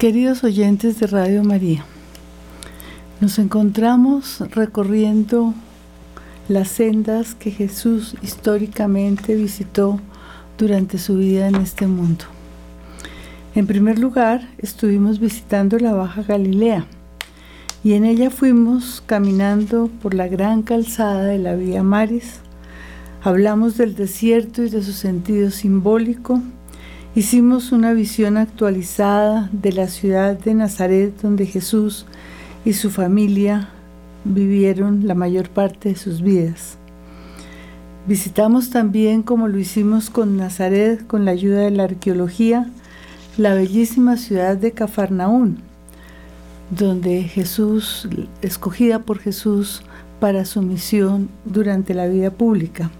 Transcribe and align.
Queridos 0.00 0.44
oyentes 0.44 0.98
de 0.98 1.06
Radio 1.08 1.44
María, 1.44 1.84
nos 3.20 3.38
encontramos 3.38 4.40
recorriendo 4.48 5.52
las 6.48 6.68
sendas 6.68 7.34
que 7.34 7.50
Jesús 7.50 8.16
históricamente 8.22 9.36
visitó 9.36 10.00
durante 10.56 10.96
su 10.96 11.18
vida 11.18 11.48
en 11.48 11.56
este 11.56 11.86
mundo. 11.86 12.24
En 13.54 13.66
primer 13.66 13.98
lugar, 13.98 14.48
estuvimos 14.56 15.20
visitando 15.20 15.78
la 15.78 15.92
Baja 15.92 16.22
Galilea 16.22 16.86
y 17.84 17.92
en 17.92 18.06
ella 18.06 18.30
fuimos 18.30 19.02
caminando 19.04 19.90
por 20.00 20.14
la 20.14 20.28
gran 20.28 20.62
calzada 20.62 21.24
de 21.24 21.36
la 21.36 21.56
Vía 21.56 21.82
Maris. 21.82 22.40
Hablamos 23.22 23.76
del 23.76 23.96
desierto 23.96 24.62
y 24.62 24.70
de 24.70 24.82
su 24.82 24.92
sentido 24.92 25.50
simbólico 25.50 26.40
Hicimos 27.12 27.72
una 27.72 27.92
visión 27.92 28.36
actualizada 28.36 29.50
de 29.50 29.72
la 29.72 29.88
ciudad 29.88 30.38
de 30.38 30.54
Nazaret 30.54 31.20
donde 31.20 31.44
Jesús 31.44 32.06
y 32.64 32.74
su 32.74 32.88
familia 32.88 33.70
vivieron 34.24 35.08
la 35.08 35.16
mayor 35.16 35.50
parte 35.50 35.88
de 35.88 35.96
sus 35.96 36.22
vidas. 36.22 36.78
Visitamos 38.06 38.70
también, 38.70 39.24
como 39.24 39.48
lo 39.48 39.58
hicimos 39.58 40.08
con 40.08 40.36
Nazaret, 40.36 41.04
con 41.04 41.24
la 41.24 41.32
ayuda 41.32 41.62
de 41.62 41.72
la 41.72 41.82
arqueología, 41.82 42.70
la 43.36 43.54
bellísima 43.54 44.16
ciudad 44.16 44.56
de 44.56 44.70
Cafarnaún, 44.70 45.58
donde 46.70 47.24
Jesús, 47.24 48.08
escogida 48.40 49.00
por 49.00 49.18
Jesús 49.18 49.82
para 50.20 50.44
su 50.44 50.62
misión 50.62 51.28
durante 51.44 51.92
la 51.92 52.06
vida 52.06 52.30
pública. 52.30 52.92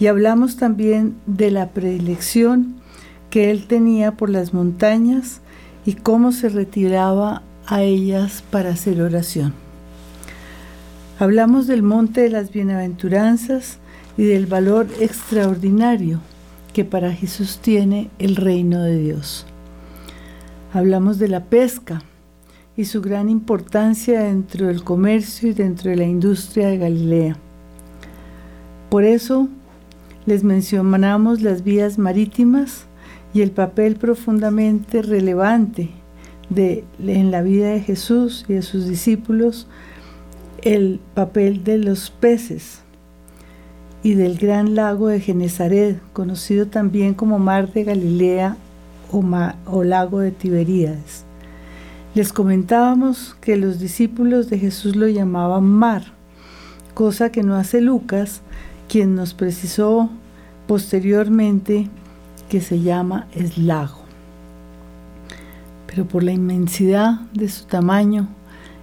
Y 0.00 0.08
hablamos 0.08 0.56
también 0.56 1.14
de 1.26 1.52
la 1.52 1.68
predilección 1.68 2.78
que 3.30 3.50
él 3.50 3.66
tenía 3.66 4.12
por 4.12 4.30
las 4.30 4.54
montañas 4.54 5.40
y 5.84 5.94
cómo 5.94 6.32
se 6.32 6.48
retiraba 6.48 7.42
a 7.66 7.82
ellas 7.82 8.42
para 8.50 8.70
hacer 8.70 9.02
oración. 9.02 9.54
Hablamos 11.18 11.66
del 11.66 11.82
monte 11.82 12.22
de 12.22 12.30
las 12.30 12.52
bienaventuranzas 12.52 13.78
y 14.16 14.24
del 14.24 14.46
valor 14.46 14.86
extraordinario 15.00 16.20
que 16.72 16.84
para 16.84 17.12
Jesús 17.12 17.58
tiene 17.58 18.10
el 18.18 18.36
reino 18.36 18.82
de 18.82 18.98
Dios. 18.98 19.46
Hablamos 20.72 21.18
de 21.18 21.28
la 21.28 21.44
pesca 21.44 22.02
y 22.76 22.84
su 22.84 23.02
gran 23.02 23.28
importancia 23.28 24.22
dentro 24.22 24.68
del 24.68 24.84
comercio 24.84 25.48
y 25.50 25.54
dentro 25.54 25.90
de 25.90 25.96
la 25.96 26.04
industria 26.04 26.68
de 26.68 26.78
Galilea. 26.78 27.36
Por 28.90 29.04
eso 29.04 29.48
les 30.26 30.44
mencionamos 30.44 31.42
las 31.42 31.64
vías 31.64 31.98
marítimas 31.98 32.87
y 33.34 33.42
el 33.42 33.50
papel 33.50 33.96
profundamente 33.96 35.02
relevante 35.02 35.90
de, 36.50 36.84
en 36.98 37.30
la 37.30 37.42
vida 37.42 37.68
de 37.68 37.80
Jesús 37.80 38.44
y 38.48 38.54
de 38.54 38.62
sus 38.62 38.88
discípulos, 38.88 39.66
el 40.62 41.00
papel 41.14 41.62
de 41.64 41.78
los 41.78 42.10
peces 42.10 42.80
y 44.02 44.14
del 44.14 44.38
gran 44.38 44.74
lago 44.74 45.08
de 45.08 45.20
Genezaret, 45.20 46.00
conocido 46.12 46.66
también 46.66 47.14
como 47.14 47.38
Mar 47.38 47.72
de 47.72 47.84
Galilea 47.84 48.56
o, 49.12 49.22
o 49.66 49.84
lago 49.84 50.20
de 50.20 50.30
Tiberíades. 50.30 51.24
Les 52.14 52.32
comentábamos 52.32 53.36
que 53.40 53.56
los 53.56 53.78
discípulos 53.78 54.48
de 54.48 54.58
Jesús 54.58 54.96
lo 54.96 55.08
llamaban 55.08 55.64
mar, 55.64 56.04
cosa 56.94 57.30
que 57.30 57.42
no 57.42 57.54
hace 57.54 57.80
Lucas, 57.80 58.40
quien 58.88 59.14
nos 59.14 59.34
precisó 59.34 60.10
posteriormente 60.66 61.88
que 62.48 62.60
se 62.60 62.80
llama 62.80 63.26
Eslago. 63.34 64.00
Pero 65.86 66.06
por 66.06 66.22
la 66.22 66.32
inmensidad 66.32 67.20
de 67.32 67.48
su 67.48 67.64
tamaño 67.64 68.28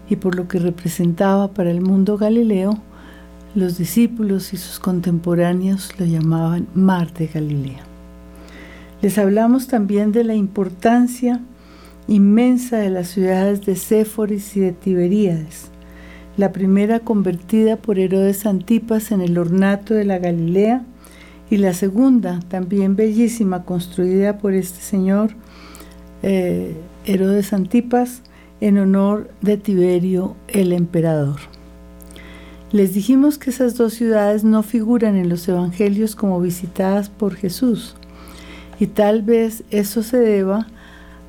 y 0.10 0.16
por 0.16 0.36
lo 0.36 0.48
que 0.48 0.60
representaba 0.60 1.50
para 1.50 1.72
el 1.72 1.82
mundo 1.82 2.18
galileo, 2.18 2.80
los 3.56 3.78
discípulos 3.78 4.54
y 4.54 4.58
sus 4.58 4.80
contemporáneos 4.80 5.94
lo 5.98 6.06
llamaban 6.06 6.68
Mar 6.74 7.14
de 7.14 7.28
Galilea. 7.28 7.84
Les 9.02 9.18
hablamos 9.18 9.68
también 9.68 10.12
de 10.12 10.24
la 10.24 10.36
importancia 10.36 11.42
inmensa 12.08 12.78
de 12.78 12.90
las 12.90 13.08
ciudades 13.08 13.66
de 13.66 13.76
Séforis 13.76 14.56
y 14.58 14.60
de 14.60 14.72
Tiberíades, 14.72 15.70
la 16.38 16.52
primera 16.52 17.00
convertida 17.00 17.78
por 17.78 17.98
Herodes 17.98 18.46
Antipas 18.46 19.12
en 19.12 19.22
el 19.22 19.38
ornato 19.38 19.94
de 19.94 20.06
la 20.06 20.20
Galilea, 20.20 20.84
y 21.50 21.58
la 21.58 21.74
segunda, 21.74 22.40
también 22.48 22.96
bellísima, 22.96 23.64
construida 23.64 24.38
por 24.38 24.54
este 24.54 24.82
señor 24.82 25.32
eh, 26.24 26.76
Herodes 27.06 27.54
Antipas 27.54 28.22
en 28.62 28.78
honor 28.80 29.30
de 29.42 29.58
Tiberio 29.58 30.36
el 30.48 30.74
emperador. 30.74 31.38
Les 32.72 32.94
dijimos 32.94 33.38
que 33.38 33.52
esas 33.52 33.78
dos 33.78 33.94
ciudades 33.94 34.44
no 34.44 34.64
figuran 34.64 35.16
en 35.16 35.30
los 35.30 35.48
evangelios 35.48 36.16
como 36.16 36.42
visitadas 36.42 37.10
por 37.10 37.36
Jesús, 37.36 37.96
y 38.80 38.88
tal 38.88 39.22
vez 39.22 39.64
eso 39.70 40.04
se 40.04 40.18
deba 40.18 40.68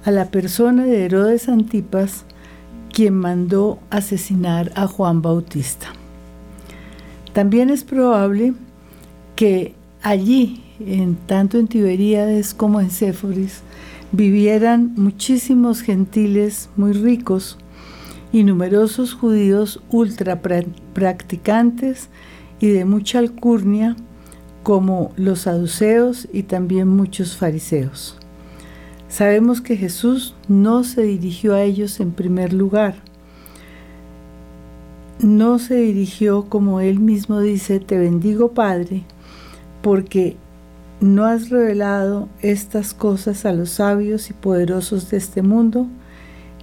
a 0.05 0.11
la 0.11 0.31
persona 0.31 0.85
de 0.85 1.05
Herodes 1.05 1.49
Antipas, 1.49 2.25
quien 2.93 3.15
mandó 3.15 3.79
asesinar 3.91 4.73
a 4.75 4.87
Juan 4.87 5.21
Bautista. 5.21 5.89
También 7.33 7.71
es 7.71 7.85
probable 7.85 8.55
que 9.37 9.76
allí, 10.07 10.63
en, 10.79 11.17
tanto 11.17 11.59
en 11.59 11.67
Tiberíades 11.67 12.55
como 12.55 12.81
en 12.81 12.91
Séforis, 12.93 13.63
vivieran 14.13 14.93
muchísimos 14.97 15.81
gentiles 15.81 16.71
muy 16.77 16.93
ricos 16.93 17.59
y 18.33 18.45
numerosos 18.45 19.15
judíos 19.15 19.83
ultra 19.91 20.41
practicantes 20.95 22.09
y 22.61 22.69
de 22.69 22.85
mucha 22.85 23.19
alcurnia, 23.19 23.97
como 24.63 25.11
los 25.17 25.41
saduceos 25.41 26.29
y 26.33 26.45
también 26.45 26.87
muchos 26.87 27.37
fariseos. 27.37 28.17
Sabemos 29.09 29.61
que 29.61 29.77
Jesús 29.77 30.37
no 30.47 30.85
se 30.85 31.03
dirigió 31.03 31.55
a 31.55 31.63
ellos 31.63 31.99
en 31.99 32.13
primer 32.13 32.53
lugar. 32.53 32.95
No 35.19 35.59
se 35.59 35.75
dirigió 35.77 36.45
como 36.49 36.81
él 36.81 37.01
mismo 37.01 37.41
dice, 37.41 37.81
te 37.81 37.99
bendigo 37.99 38.53
Padre, 38.53 39.05
porque 39.87 40.37
no 41.01 41.27
has 41.27 41.49
revelado 41.49 42.29
estas 42.43 42.93
cosas 42.93 43.47
a 43.47 43.53
los 43.53 43.71
sabios 43.71 44.31
y 44.31 44.33
poderosos 44.33 45.11
de 45.11 45.17
este 45.17 45.43
mundo 45.43 45.87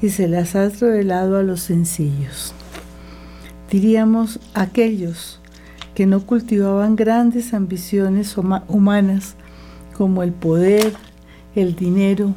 y 0.02 0.10
se 0.10 0.28
las 0.28 0.58
has 0.58 0.82
revelado 0.82 1.38
a 1.38 1.42
los 1.42 1.62
sencillos. 1.62 2.54
Diríamos 3.72 4.42
aquellos 4.54 5.40
que 5.96 6.06
no 6.06 6.26
cultivaban 6.26 6.98
grandes 6.98 7.54
ambiciones 7.54 8.36
humanas 8.36 9.36
como 9.96 10.22
el 10.22 10.34
poder, 10.34 10.92
el 11.56 11.78
dinero, 11.78 12.36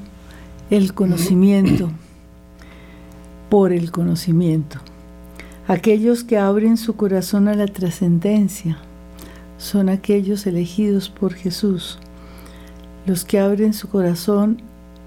el 0.70 0.94
conocimiento, 0.94 1.90
por 3.50 3.72
el 3.72 3.90
conocimiento. 3.90 4.78
Aquellos 5.66 6.22
que 6.22 6.38
abren 6.38 6.76
su 6.76 6.94
corazón 6.94 7.48
a 7.48 7.54
la 7.54 7.66
trascendencia, 7.66 8.78
son 9.58 9.88
aquellos 9.88 10.46
elegidos 10.46 11.08
por 11.08 11.34
Jesús, 11.34 11.98
los 13.06 13.24
que 13.24 13.38
abren 13.38 13.72
su 13.72 13.88
corazón 13.88 14.62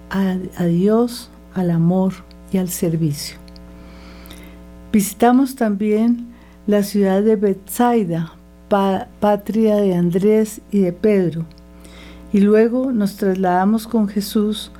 a, 0.09 0.65
Dios, 0.65 1.29
al 1.53 1.71
amor 1.71 2.13
y 2.51 2.57
al 2.57 2.69
servicio. 2.69 3.37
Visitamos 4.91 5.55
también 5.55 6.27
la 6.65 6.83
ciudad 6.83 7.21
de 7.21 7.35
Bethsaida, 7.35 8.33
patria 8.67 9.75
de 9.77 9.95
Andrés 9.95 10.61
y 10.71 10.79
de 10.79 10.93
Pedro, 10.93 11.45
y 12.31 12.41
luego 12.41 12.91
nos 12.91 13.17
trasladamos 13.17 13.87
con 13.87 14.07
Jesús 14.07 14.71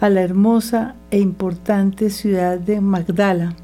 a 0.00 0.08
la 0.08 0.22
hermosa 0.22 0.94
e 1.10 1.18
importante 1.18 2.10
ciudad 2.10 2.58
de 2.58 2.80
Magdala, 2.80 3.54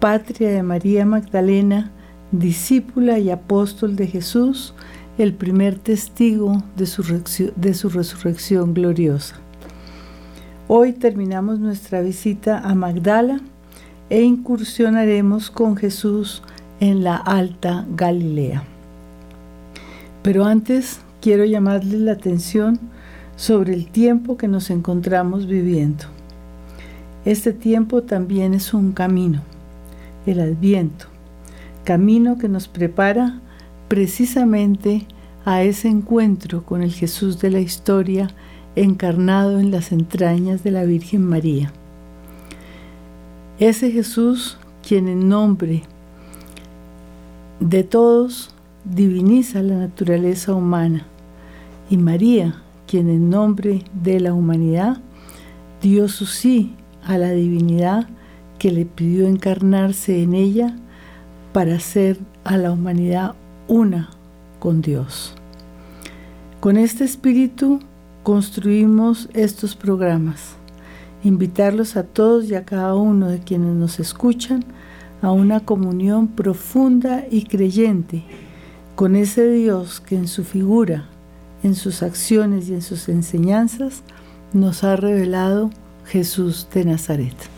patria 0.00 0.50
de 0.50 0.62
María 0.62 1.04
Magdalena, 1.04 1.90
discípula 2.32 3.18
y 3.18 3.30
apóstol 3.30 3.96
de 3.96 4.06
Jesús, 4.06 4.74
el 5.18 5.32
primer 5.32 5.78
testigo 5.78 6.62
de 6.76 6.86
su, 6.86 7.88
resurrección 7.88 8.74
gloriosa. 8.74 9.36
Hoy 10.68 10.92
terminamos 10.92 11.58
nuestra 11.58 12.00
visita 12.02 12.58
a 12.58 12.74
Magdala 12.74 13.40
e 14.10 14.22
incursionaremos 14.22 15.50
con 15.50 15.76
Jesús 15.76 16.42
en 16.80 17.02
la 17.02 17.16
Alta 17.16 17.86
Galilea. 17.94 18.64
Pero 20.22 20.44
antes 20.44 21.00
quiero 21.20 21.44
llamarles 21.44 22.00
la 22.00 22.12
atención 22.12 22.78
sobre 23.36 23.74
el 23.74 23.86
tiempo 23.86 24.36
que 24.36 24.48
nos 24.48 24.70
encontramos 24.70 25.46
viviendo. 25.46 26.04
Este 27.24 27.52
tiempo 27.52 28.02
también 28.02 28.54
es 28.54 28.74
un 28.74 28.92
camino, 28.92 29.42
el 30.26 30.40
adviento, 30.40 31.06
camino 31.86 32.36
que 32.36 32.48
nos 32.48 32.66
prepara 32.66 33.38
precisamente 33.86 35.06
a 35.44 35.62
ese 35.62 35.86
encuentro 35.86 36.64
con 36.64 36.82
el 36.82 36.92
Jesús 36.92 37.40
de 37.40 37.48
la 37.48 37.60
historia 37.60 38.28
encarnado 38.74 39.60
en 39.60 39.70
las 39.70 39.92
entrañas 39.92 40.64
de 40.64 40.72
la 40.72 40.82
Virgen 40.82 41.22
María. 41.22 41.72
Ese 43.60 43.92
Jesús 43.92 44.58
quien 44.86 45.06
en 45.06 45.28
nombre 45.28 45.84
de 47.60 47.84
todos 47.84 48.50
diviniza 48.84 49.62
la 49.62 49.76
naturaleza 49.76 50.54
humana 50.54 51.06
y 51.88 51.98
María 51.98 52.62
quien 52.88 53.08
en 53.08 53.30
nombre 53.30 53.84
de 54.02 54.18
la 54.18 54.34
humanidad 54.34 54.98
dio 55.80 56.08
su 56.08 56.26
sí 56.26 56.74
a 57.04 57.16
la 57.16 57.30
divinidad 57.30 58.08
que 58.58 58.72
le 58.72 58.86
pidió 58.86 59.28
encarnarse 59.28 60.24
en 60.24 60.34
ella 60.34 60.76
para 61.56 61.76
hacer 61.76 62.18
a 62.44 62.58
la 62.58 62.70
humanidad 62.70 63.34
una 63.66 64.10
con 64.58 64.82
Dios. 64.82 65.32
Con 66.60 66.76
este 66.76 67.04
espíritu 67.04 67.80
construimos 68.22 69.30
estos 69.32 69.74
programas. 69.74 70.56
Invitarlos 71.24 71.96
a 71.96 72.02
todos 72.02 72.44
y 72.50 72.54
a 72.56 72.66
cada 72.66 72.94
uno 72.94 73.28
de 73.28 73.38
quienes 73.38 73.74
nos 73.74 74.00
escuchan 74.00 74.66
a 75.22 75.30
una 75.32 75.60
comunión 75.60 76.28
profunda 76.28 77.24
y 77.30 77.44
creyente 77.44 78.22
con 78.94 79.16
ese 79.16 79.50
Dios 79.50 80.00
que 80.00 80.16
en 80.16 80.28
su 80.28 80.44
figura, 80.44 81.06
en 81.62 81.74
sus 81.74 82.02
acciones 82.02 82.68
y 82.68 82.74
en 82.74 82.82
sus 82.82 83.08
enseñanzas 83.08 84.02
nos 84.52 84.84
ha 84.84 84.94
revelado 84.94 85.70
Jesús 86.04 86.68
de 86.74 86.84
Nazaret. 86.84 87.55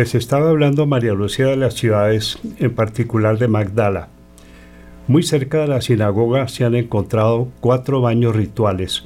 Les 0.00 0.14
estaba 0.14 0.48
hablando 0.48 0.86
María 0.86 1.12
Lucía 1.12 1.48
de 1.48 1.58
las 1.58 1.74
ciudades, 1.74 2.38
en 2.58 2.74
particular 2.74 3.36
de 3.36 3.48
Magdala. 3.48 4.08
Muy 5.08 5.22
cerca 5.22 5.58
de 5.58 5.68
la 5.68 5.82
sinagoga 5.82 6.48
se 6.48 6.64
han 6.64 6.74
encontrado 6.74 7.48
cuatro 7.60 8.00
baños 8.00 8.34
rituales. 8.34 9.04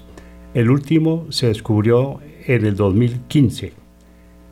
El 0.55 0.71
último 0.71 1.27
se 1.31 1.49
descubrió 1.49 2.21
en 2.47 2.65
el 2.65 2.77
2015. 2.77 3.73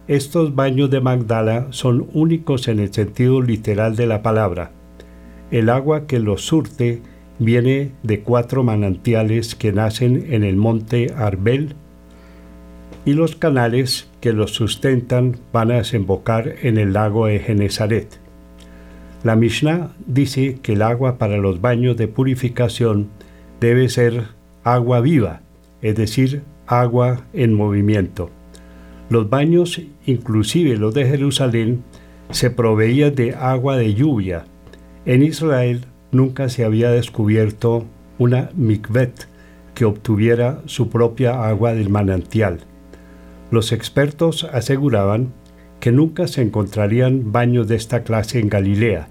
Estos 0.08 0.56
baños 0.56 0.90
de 0.90 1.00
Magdala 1.00 1.68
son 1.70 2.08
únicos 2.12 2.66
en 2.66 2.80
el 2.80 2.92
sentido 2.92 3.40
literal 3.40 3.94
de 3.94 4.08
la 4.08 4.20
palabra. 4.22 4.72
El 5.52 5.68
agua 5.68 6.08
que 6.08 6.18
los 6.18 6.44
surte 6.44 7.02
viene 7.38 7.92
de 8.02 8.22
cuatro 8.22 8.64
manantiales 8.64 9.54
que 9.54 9.70
nacen 9.70 10.26
en 10.34 10.42
el 10.42 10.56
monte 10.56 11.14
Arbel 11.16 11.76
y 13.04 13.14
los 13.14 13.36
canales 13.36 14.08
que 14.20 14.32
los 14.32 14.52
sustentan 14.52 15.36
van 15.52 15.70
a 15.72 15.76
desembocar 15.76 16.54
en 16.62 16.78
el 16.78 16.92
lago 16.92 17.26
de 17.26 17.40
Genezaret. 17.40 18.18
La 19.24 19.36
Mishnah 19.36 19.90
dice 20.06 20.58
que 20.62 20.72
el 20.72 20.82
agua 20.82 21.18
para 21.18 21.36
los 21.36 21.60
baños 21.60 21.96
de 21.96 22.08
purificación 22.08 23.08
debe 23.60 23.88
ser 23.88 24.24
agua 24.64 25.00
viva, 25.00 25.40
es 25.80 25.96
decir, 25.96 26.42
agua 26.66 27.24
en 27.32 27.54
movimiento. 27.54 28.30
Los 29.10 29.28
baños, 29.28 29.80
inclusive 30.06 30.76
los 30.76 30.94
de 30.94 31.06
Jerusalén, 31.06 31.82
se 32.30 32.50
proveían 32.50 33.14
de 33.14 33.34
agua 33.34 33.76
de 33.76 33.94
lluvia. 33.94 34.44
En 35.04 35.22
Israel 35.22 35.84
nunca 36.12 36.48
se 36.48 36.64
había 36.64 36.90
descubierto 36.90 37.84
una 38.18 38.50
mikvet 38.54 39.28
que 39.74 39.84
obtuviera 39.84 40.60
su 40.66 40.88
propia 40.88 41.46
agua 41.46 41.74
del 41.74 41.90
manantial. 41.90 42.60
Los 43.52 43.70
expertos 43.72 44.48
aseguraban 44.50 45.34
que 45.78 45.92
nunca 45.92 46.26
se 46.26 46.40
encontrarían 46.40 47.32
baños 47.32 47.68
de 47.68 47.76
esta 47.76 48.02
clase 48.02 48.38
en 48.40 48.48
Galilea, 48.48 49.08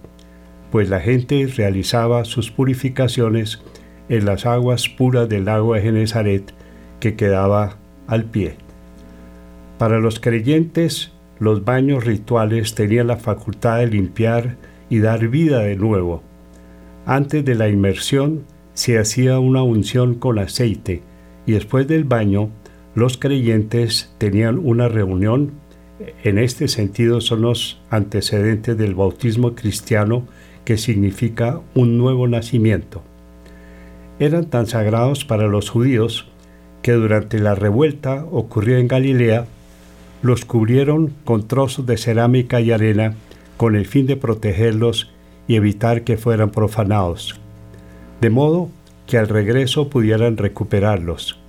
pues 0.72 0.90
la 0.90 1.00
gente 1.00 1.46
realizaba 1.46 2.26
sus 2.26 2.50
purificaciones 2.50 3.62
en 4.10 4.26
las 4.26 4.48
aguas 4.48 4.90
puras 4.90 5.30
del 5.30 5.46
lago 5.46 5.76
de 5.76 5.82
Genezaret 5.82 6.56
que 7.00 7.16
quedaba 7.16 7.78
al 8.08 8.26
pie. 8.26 8.56
Para 9.78 10.00
los 10.00 10.20
creyentes, 10.20 11.12
los 11.38 11.64
baños 11.64 12.04
rituales 12.04 12.74
tenían 12.74 13.06
la 13.06 13.18
facultad 13.18 13.78
de 13.78 13.88
limpiar 13.88 14.58
y 14.90 15.02
dar 15.02 15.28
vida 15.28 15.60
de 15.60 15.76
nuevo. 15.76 16.24
Antes 17.06 17.46
de 17.46 17.54
la 17.54 17.70
inmersión 17.70 18.46
se 18.74 18.98
hacía 18.98 19.38
una 19.38 19.62
unción 19.62 20.16
con 20.16 20.40
aceite 20.40 21.04
y 21.46 21.52
después 21.52 21.88
del 21.88 22.06
baño 22.06 22.50
los 22.96 23.18
creyentes 23.18 24.14
tenían 24.18 24.60
una 24.60 24.88
reunión. 24.88 25.52
En 26.24 26.38
este 26.38 26.68
sentido 26.68 27.22
son 27.22 27.42
los 27.42 27.80
antecedentes 27.90 28.78
del 28.78 28.96
bautismo 28.96 29.56
cristiano 29.56 30.28
que 30.66 30.78
significa 30.78 31.62
un 31.74 31.98
nuevo 31.98 32.28
nacimiento. 32.28 33.02
Eran 34.20 34.46
tan 34.46 34.68
sagrados 34.68 35.26
para 35.26 35.48
los 35.48 35.70
judíos 35.70 36.28
que 36.82 36.94
durante 36.94 37.40
la 37.40 37.56
revuelta 37.56 38.26
ocurrida 38.30 38.80
en 38.80 38.88
Galilea, 38.88 39.46
los 40.22 40.46
cubrieron 40.46 41.14
con 41.26 41.48
trozos 41.48 41.86
de 41.86 41.98
cerámica 41.98 42.62
y 42.62 42.72
arena 42.72 43.16
con 43.58 43.76
el 43.76 43.86
fin 43.86 44.06
de 44.08 44.18
protegerlos 44.18 45.12
y 45.48 45.56
evitar 45.56 46.04
que 46.04 46.18
fueran 46.18 46.52
profanados, 46.52 47.40
de 48.22 48.30
modo 48.30 48.70
que 49.08 49.18
al 49.18 49.28
regreso 49.28 49.90
pudieran 49.90 50.38
recuperarlos. 50.38 51.40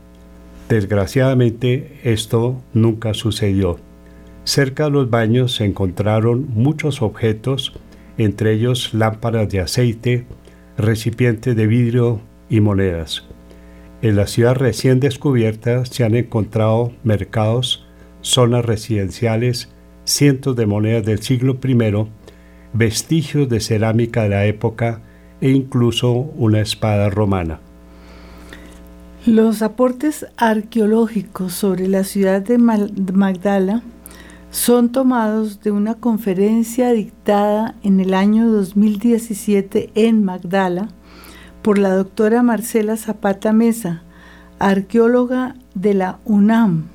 Desgraciadamente 0.72 2.00
esto 2.02 2.62
nunca 2.72 3.12
sucedió. 3.12 3.76
Cerca 4.44 4.84
de 4.84 4.90
los 4.92 5.10
baños 5.10 5.54
se 5.56 5.66
encontraron 5.66 6.48
muchos 6.48 7.02
objetos, 7.02 7.74
entre 8.16 8.54
ellos 8.54 8.94
lámparas 8.94 9.50
de 9.50 9.60
aceite, 9.60 10.24
recipientes 10.78 11.54
de 11.56 11.66
vidrio 11.66 12.22
y 12.48 12.60
monedas. 12.60 13.22
En 14.00 14.16
la 14.16 14.26
ciudad 14.26 14.54
recién 14.54 14.98
descubierta 14.98 15.84
se 15.84 16.04
han 16.04 16.14
encontrado 16.14 16.90
mercados, 17.04 17.86
zonas 18.22 18.64
residenciales, 18.64 19.68
cientos 20.04 20.56
de 20.56 20.64
monedas 20.64 21.04
del 21.04 21.20
siglo 21.20 21.58
I, 21.62 22.06
vestigios 22.72 23.46
de 23.50 23.60
cerámica 23.60 24.22
de 24.22 24.28
la 24.30 24.46
época 24.46 25.02
e 25.42 25.50
incluso 25.50 26.12
una 26.12 26.62
espada 26.62 27.10
romana. 27.10 27.60
Los 29.26 29.62
aportes 29.62 30.26
arqueológicos 30.36 31.52
sobre 31.52 31.86
la 31.86 32.02
ciudad 32.02 32.42
de 32.42 32.58
Magdala 32.58 33.80
son 34.50 34.90
tomados 34.90 35.60
de 35.60 35.70
una 35.70 35.94
conferencia 35.94 36.90
dictada 36.90 37.76
en 37.84 38.00
el 38.00 38.14
año 38.14 38.50
2017 38.50 39.92
en 39.94 40.24
Magdala 40.24 40.88
por 41.62 41.78
la 41.78 41.94
doctora 41.94 42.42
Marcela 42.42 42.96
Zapata 42.96 43.52
Mesa, 43.52 44.02
arqueóloga 44.58 45.54
de 45.76 45.94
la 45.94 46.18
UNAM. 46.24 46.88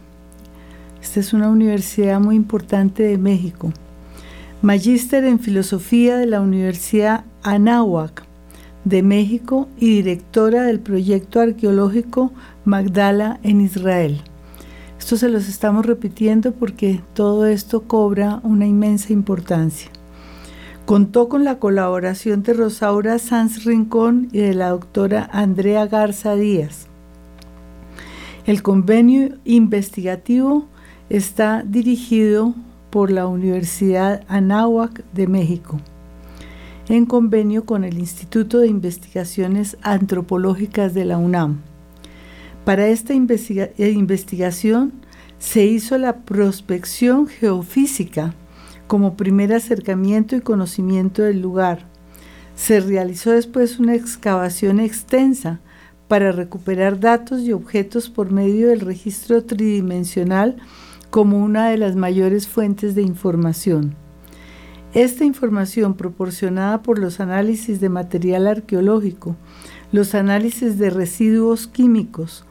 Esta 1.02 1.22
es 1.22 1.32
una 1.32 1.48
universidad 1.48 2.20
muy 2.20 2.36
importante 2.36 3.04
de 3.04 3.18
México. 3.18 3.72
Magíster 4.62 5.24
en 5.24 5.40
Filosofía 5.40 6.18
de 6.18 6.26
la 6.26 6.42
Universidad 6.42 7.24
Anáhuac 7.42 8.27
de 8.88 9.04
México 9.04 9.68
y 9.78 9.98
directora 9.98 10.64
del 10.64 10.80
proyecto 10.80 11.42
arqueológico 11.42 12.32
Magdala 12.64 13.40
en 13.44 13.60
Israel. 13.60 14.22
Esto 14.98 15.18
se 15.18 15.30
los 15.30 15.50
estamos 15.50 15.86
repitiendo 15.86 16.54
porque 16.54 17.02
todo 17.14 17.46
esto 17.46 17.84
cobra 17.84 18.40
una 18.44 18.66
inmensa 18.66 19.12
importancia. 19.12 19.90
Contó 20.86 21.28
con 21.28 21.44
la 21.44 21.60
colaboración 21.60 22.44
de 22.44 22.54
Rosaura 22.54 23.20
Sanz 23.20 23.66
Rincón 23.66 24.30
y 24.32 24.40
de 24.40 24.54
la 24.54 24.70
doctora 24.70 25.30
Andrea 25.34 25.86
Garza 25.88 26.36
Díaz. 26.36 26.88
El 28.46 28.64
convenio 28.64 29.36
investigativo 29.44 30.66
está 31.10 31.64
dirigido 31.64 32.56
por 32.90 33.12
la 33.12 33.28
Universidad 33.28 34.24
Anáhuac 34.30 35.04
de 35.12 35.28
México 35.28 35.82
en 36.90 37.06
convenio 37.06 37.66
con 37.66 37.84
el 37.84 37.98
Instituto 37.98 38.60
de 38.60 38.68
Investigaciones 38.68 39.78
Antropológicas 39.82 40.94
de 40.94 41.06
la 41.06 41.18
UNAM. 41.18 41.62
Para 42.64 42.88
esta 42.88 43.14
eh, 43.14 43.92
investigación 43.92 44.94
se 45.40 45.66
hizo 45.66 45.98
la 45.98 46.18
prospección 46.18 47.28
geofísica 47.28 48.34
como 48.88 49.18
primer 49.18 49.54
acercamiento 49.54 50.36
y 50.36 50.42
conocimiento 50.42 51.24
del 51.24 51.42
lugar. 51.42 51.86
Se 52.56 52.80
realizó 52.80 53.32
después 53.32 53.80
una 53.80 53.96
excavación 53.96 54.80
extensa 54.80 55.60
para 56.08 56.32
recuperar 56.32 57.00
datos 57.00 57.42
y 57.42 57.52
objetos 57.52 58.10
por 58.10 58.32
medio 58.32 58.70
del 58.70 58.80
registro 58.80 59.44
tridimensional 59.44 60.56
como 61.10 61.44
una 61.44 61.70
de 61.70 61.78
las 61.78 61.96
mayores 61.96 62.48
fuentes 62.48 62.96
de 62.96 63.02
información. 63.02 64.07
Esta 64.98 65.26
información 65.26 65.94
proporcionada 65.94 66.82
por 66.82 66.98
los 66.98 67.20
análisis 67.20 67.80
de 67.80 67.88
material 67.88 68.48
arqueológico, 68.48 69.36
los 69.92 70.16
análisis 70.16 70.80
de 70.80 70.90
residuos 70.90 71.68
químicos, 71.68 72.46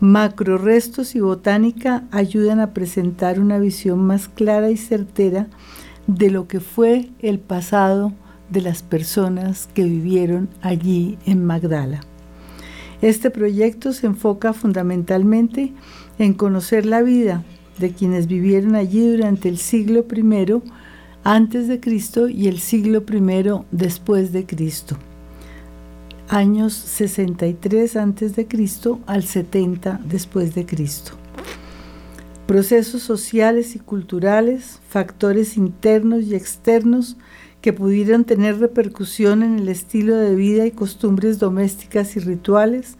macrorestos 0.00 1.14
y 1.14 1.20
botánica 1.20 2.02
ayudan 2.10 2.58
a 2.58 2.74
presentar 2.74 3.38
una 3.38 3.60
visión 3.60 4.00
más 4.00 4.28
clara 4.28 4.72
y 4.72 4.76
certera 4.76 5.46
de 6.08 6.32
lo 6.32 6.48
que 6.48 6.58
fue 6.58 7.10
el 7.20 7.38
pasado 7.38 8.12
de 8.50 8.62
las 8.62 8.82
personas 8.82 9.68
que 9.72 9.84
vivieron 9.84 10.48
allí 10.60 11.18
en 11.24 11.44
Magdala. 11.44 12.00
Este 13.00 13.30
proyecto 13.30 13.92
se 13.92 14.08
enfoca 14.08 14.52
fundamentalmente 14.52 15.72
en 16.18 16.34
conocer 16.34 16.84
la 16.84 17.00
vida 17.00 17.44
de 17.78 17.92
quienes 17.92 18.26
vivieron 18.26 18.74
allí 18.74 19.08
durante 19.08 19.48
el 19.48 19.58
siglo 19.58 20.04
I 20.12 20.22
antes 21.24 21.68
de 21.68 21.78
Cristo 21.78 22.28
y 22.28 22.48
el 22.48 22.58
siglo 22.58 23.04
I 23.08 23.64
después 23.70 24.32
de 24.32 24.44
Cristo. 24.44 24.96
Años 26.28 26.72
63 26.72 27.96
antes 27.96 28.34
de 28.34 28.48
Cristo 28.48 28.98
al 29.06 29.22
70 29.22 30.00
después 30.04 30.54
de 30.54 30.66
Cristo. 30.66 31.12
Procesos 32.46 33.02
sociales 33.02 33.76
y 33.76 33.78
culturales, 33.78 34.80
factores 34.88 35.56
internos 35.56 36.24
y 36.24 36.34
externos 36.34 37.16
que 37.60 37.72
pudieron 37.72 38.24
tener 38.24 38.58
repercusión 38.58 39.44
en 39.44 39.60
el 39.60 39.68
estilo 39.68 40.16
de 40.16 40.34
vida 40.34 40.66
y 40.66 40.72
costumbres 40.72 41.38
domésticas 41.38 42.16
y 42.16 42.20
rituales, 42.20 42.96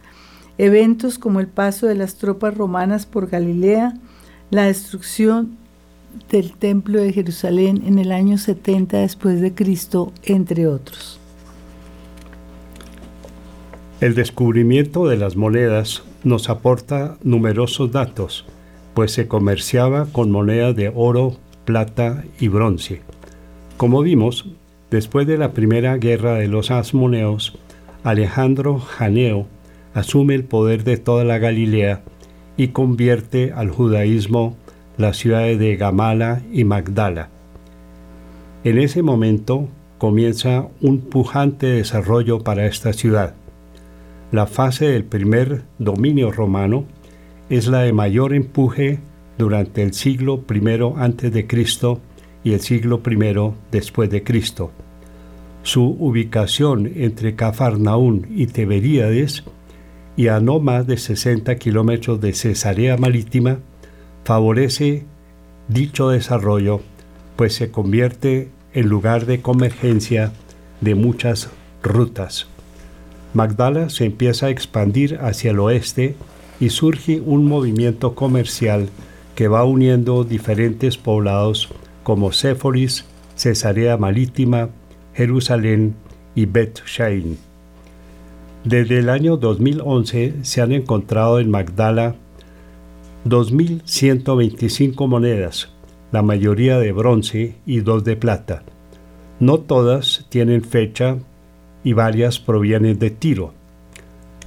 eventos 0.57 1.19
como 1.19 1.41
el 1.41 1.47
paso 1.47 1.87
de 1.87 1.95
las 1.95 2.15
tropas 2.15 2.55
romanas 2.55 3.05
por 3.05 3.27
Galilea, 3.27 3.95
la 4.49 4.63
destrucción 4.63 5.57
del 6.29 6.53
templo 6.53 6.99
de 6.99 7.13
Jerusalén 7.13 7.83
en 7.85 7.99
el 7.99 8.11
año 8.11 8.37
70 8.37 8.97
después 8.97 9.41
de 9.41 9.53
Cristo, 9.53 10.11
entre 10.23 10.67
otros. 10.67 11.19
El 14.01 14.15
descubrimiento 14.15 15.07
de 15.07 15.17
las 15.17 15.35
monedas 15.35 16.03
nos 16.23 16.49
aporta 16.49 17.17
numerosos 17.23 17.91
datos, 17.91 18.45
pues 18.93 19.11
se 19.11 19.27
comerciaba 19.27 20.07
con 20.11 20.31
monedas 20.31 20.75
de 20.75 20.91
oro, 20.93 21.37
plata 21.65 22.23
y 22.39 22.47
bronce. 22.47 23.01
Como 23.77 24.01
vimos, 24.01 24.49
después 24.91 25.25
de 25.27 25.37
la 25.37 25.53
primera 25.53 25.97
guerra 25.97 26.35
de 26.35 26.47
los 26.47 26.69
asmoneos, 26.69 27.57
Alejandro 28.03 28.79
Janeo 28.79 29.47
asume 29.93 30.35
el 30.35 30.43
poder 30.43 30.83
de 30.83 30.97
toda 30.97 31.23
la 31.23 31.37
Galilea 31.37 32.03
y 32.57 32.69
convierte 32.69 33.51
al 33.53 33.69
judaísmo 33.69 34.57
las 34.97 35.17
ciudades 35.17 35.59
de 35.59 35.75
Gamala 35.75 36.41
y 36.51 36.63
Magdala. 36.63 37.29
En 38.63 38.77
ese 38.77 39.01
momento 39.01 39.67
comienza 39.97 40.67
un 40.81 40.99
pujante 40.99 41.67
desarrollo 41.67 42.43
para 42.43 42.65
esta 42.65 42.93
ciudad. 42.93 43.35
La 44.31 44.47
fase 44.47 44.87
del 44.87 45.03
primer 45.03 45.63
dominio 45.79 46.31
romano 46.31 46.85
es 47.49 47.67
la 47.67 47.79
de 47.79 47.93
mayor 47.93 48.33
empuje 48.33 48.99
durante 49.37 49.83
el 49.83 49.93
siglo 49.93 50.43
I 50.49 50.93
antes 50.97 51.31
de 51.31 51.47
Cristo 51.47 51.99
y 52.43 52.53
el 52.53 52.61
siglo 52.61 53.01
I 53.05 53.53
después 53.71 54.09
de 54.09 54.23
Cristo. 54.23 54.71
Su 55.63 55.83
ubicación 55.99 56.91
entre 56.95 57.35
Cafarnaún 57.35 58.27
y 58.35 58.47
Tiberíades 58.47 59.43
y 60.15 60.27
a 60.27 60.39
no 60.39 60.59
más 60.59 60.85
de 60.85 60.97
60 60.97 61.55
kilómetros 61.55 62.19
de 62.21 62.33
Cesarea 62.33 62.97
Marítima 62.97 63.59
favorece 64.23 65.05
dicho 65.67 66.09
desarrollo, 66.09 66.81
pues 67.35 67.53
se 67.55 67.71
convierte 67.71 68.49
en 68.73 68.87
lugar 68.87 69.25
de 69.25 69.41
convergencia 69.41 70.31
de 70.81 70.95
muchas 70.95 71.49
rutas. 71.81 72.47
Magdala 73.33 73.89
se 73.89 74.05
empieza 74.05 74.47
a 74.47 74.49
expandir 74.49 75.17
hacia 75.21 75.51
el 75.51 75.59
oeste 75.59 76.15
y 76.59 76.69
surge 76.69 77.19
un 77.19 77.45
movimiento 77.45 78.15
comercial 78.15 78.89
que 79.35 79.47
va 79.47 79.63
uniendo 79.63 80.23
diferentes 80.23 80.97
poblados 80.97 81.69
como 82.03 82.31
Séforis, 82.31 83.05
Cesarea 83.35 83.97
Marítima, 83.97 84.69
Jerusalén 85.15 85.95
y 86.35 86.45
Bet 86.45 86.81
Shain. 86.85 87.37
Desde 88.63 88.99
el 88.99 89.09
año 89.09 89.37
2011 89.37 90.35
se 90.43 90.61
han 90.61 90.71
encontrado 90.71 91.39
en 91.39 91.49
Magdala 91.49 92.15
2.125 93.25 95.07
monedas, 95.07 95.69
la 96.11 96.21
mayoría 96.21 96.77
de 96.79 96.91
bronce 96.91 97.55
y 97.65 97.79
dos 97.79 98.03
de 98.03 98.17
plata. 98.17 98.63
No 99.39 99.59
todas 99.59 100.25
tienen 100.27 100.61
fecha 100.61 101.17
y 101.85 101.93
varias 101.93 102.39
provienen 102.39 102.99
de 102.99 103.11
Tiro. 103.11 103.53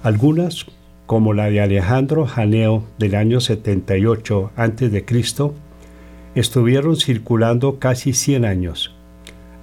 Algunas, 0.02 0.66
como 1.06 1.32
la 1.32 1.48
de 1.48 1.62
Alejandro 1.62 2.26
Janeo 2.26 2.84
del 2.98 3.14
año 3.14 3.40
78 3.40 4.50
a.C., 4.56 5.04
estuvieron 6.34 6.96
circulando 6.96 7.78
casi 7.78 8.12
100 8.12 8.44
años. 8.44 8.94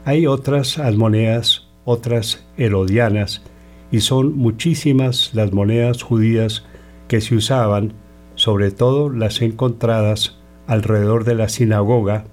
Hay 0.05 0.25
otras 0.25 0.79
almonedas, 0.79 1.67
otras 1.85 2.47
herodianas, 2.57 3.43
y 3.91 4.01
son 4.01 4.35
muchísimas 4.35 5.35
las 5.35 5.53
monedas 5.53 6.01
judías 6.01 6.65
que 7.07 7.21
se 7.21 7.35
usaban, 7.35 7.93
sobre 8.35 8.71
todo 8.71 9.09
las 9.09 9.41
encontradas 9.41 10.37
alrededor 10.67 11.23
de 11.23 11.35
la 11.35 11.49
sinagoga, 11.49 12.25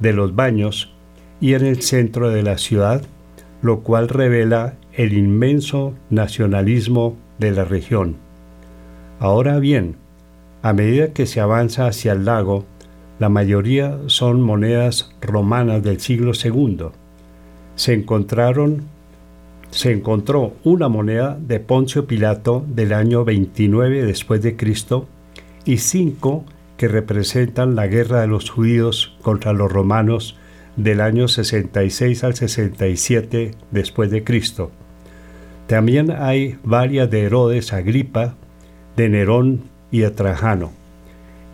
de 0.00 0.12
los 0.12 0.34
baños 0.34 0.92
y 1.40 1.54
en 1.54 1.64
el 1.64 1.82
centro 1.82 2.30
de 2.30 2.42
la 2.42 2.58
ciudad, 2.58 3.02
lo 3.62 3.80
cual 3.80 4.08
revela 4.08 4.74
el 4.92 5.12
inmenso 5.12 5.94
nacionalismo 6.10 7.16
de 7.38 7.50
la 7.50 7.64
región. 7.64 8.16
Ahora 9.18 9.58
bien, 9.58 9.96
a 10.62 10.72
medida 10.72 11.12
que 11.12 11.26
se 11.26 11.40
avanza 11.40 11.86
hacia 11.86 12.12
el 12.12 12.24
lago, 12.24 12.64
la 13.18 13.28
mayoría 13.28 13.98
son 14.06 14.42
monedas 14.42 15.14
romanas 15.20 15.82
del 15.82 16.00
siglo 16.00 16.32
II. 16.32 16.86
Se 17.76 17.92
encontraron 17.92 18.94
se 19.70 19.90
encontró 19.90 20.52
una 20.62 20.88
moneda 20.88 21.36
de 21.40 21.58
Poncio 21.58 22.06
Pilato 22.06 22.64
del 22.68 22.92
año 22.92 23.24
29 23.24 24.04
después 24.04 24.40
de 24.40 24.54
Cristo 24.54 25.08
y 25.64 25.78
cinco 25.78 26.44
que 26.76 26.88
representan 26.88 27.74
la 27.74 27.86
guerra 27.86 28.20
de 28.20 28.26
los 28.26 28.50
judíos 28.50 29.16
contra 29.22 29.52
los 29.52 29.70
romanos 29.70 30.36
del 30.76 31.00
año 31.00 31.28
66 31.28 32.24
al 32.24 32.34
67 32.34 33.52
después 33.70 34.10
de 34.10 34.24
Cristo. 34.24 34.70
También 35.66 36.10
hay 36.10 36.58
varias 36.64 37.10
de 37.10 37.22
Herodes 37.22 37.72
Agripa, 37.72 38.34
de 38.96 39.08
Nerón 39.08 39.62
y 39.90 40.00
de 40.00 40.10
Trajano. 40.10 40.72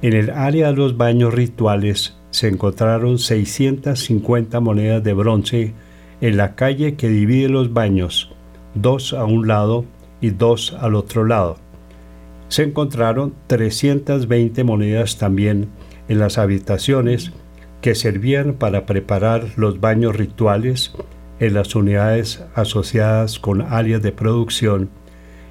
En 0.02 0.14
el 0.14 0.30
área 0.30 0.68
de 0.68 0.76
los 0.76 0.96
baños 0.96 1.34
rituales 1.34 2.16
se 2.30 2.48
encontraron 2.48 3.18
650 3.18 4.60
monedas 4.60 5.04
de 5.04 5.12
bronce 5.12 5.74
en 6.20 6.36
la 6.36 6.54
calle 6.54 6.94
que 6.94 7.08
divide 7.08 7.48
los 7.48 7.72
baños, 7.72 8.32
dos 8.74 9.12
a 9.12 9.24
un 9.24 9.46
lado 9.46 9.84
y 10.20 10.30
dos 10.30 10.76
al 10.80 10.94
otro 10.94 11.24
lado. 11.24 11.56
Se 12.50 12.64
encontraron 12.64 13.32
320 13.46 14.64
monedas 14.64 15.18
también 15.18 15.68
en 16.08 16.18
las 16.18 16.36
habitaciones 16.36 17.30
que 17.80 17.94
servían 17.94 18.54
para 18.54 18.86
preparar 18.86 19.52
los 19.56 19.80
baños 19.80 20.16
rituales 20.16 20.92
en 21.38 21.54
las 21.54 21.76
unidades 21.76 22.42
asociadas 22.56 23.38
con 23.38 23.62
áreas 23.62 24.02
de 24.02 24.10
producción 24.10 24.90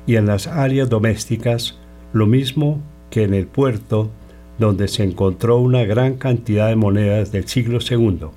y 0.06 0.18
en 0.18 0.26
las 0.26 0.48
áreas 0.48 0.90
domésticas, 0.90 1.80
lo 2.12 2.28
mismo 2.28 2.82
que 3.10 3.24
en 3.24 3.34
el 3.34 3.48
puerto 3.48 4.12
donde 4.58 4.90
se 4.90 5.04
encontró 5.04 5.58
una 5.58 5.86
gran 5.86 6.16
cantidad 6.16 6.68
de 6.68 6.76
monedas 6.76 7.32
del 7.32 7.48
siglo 7.48 7.80
II. 7.80 8.28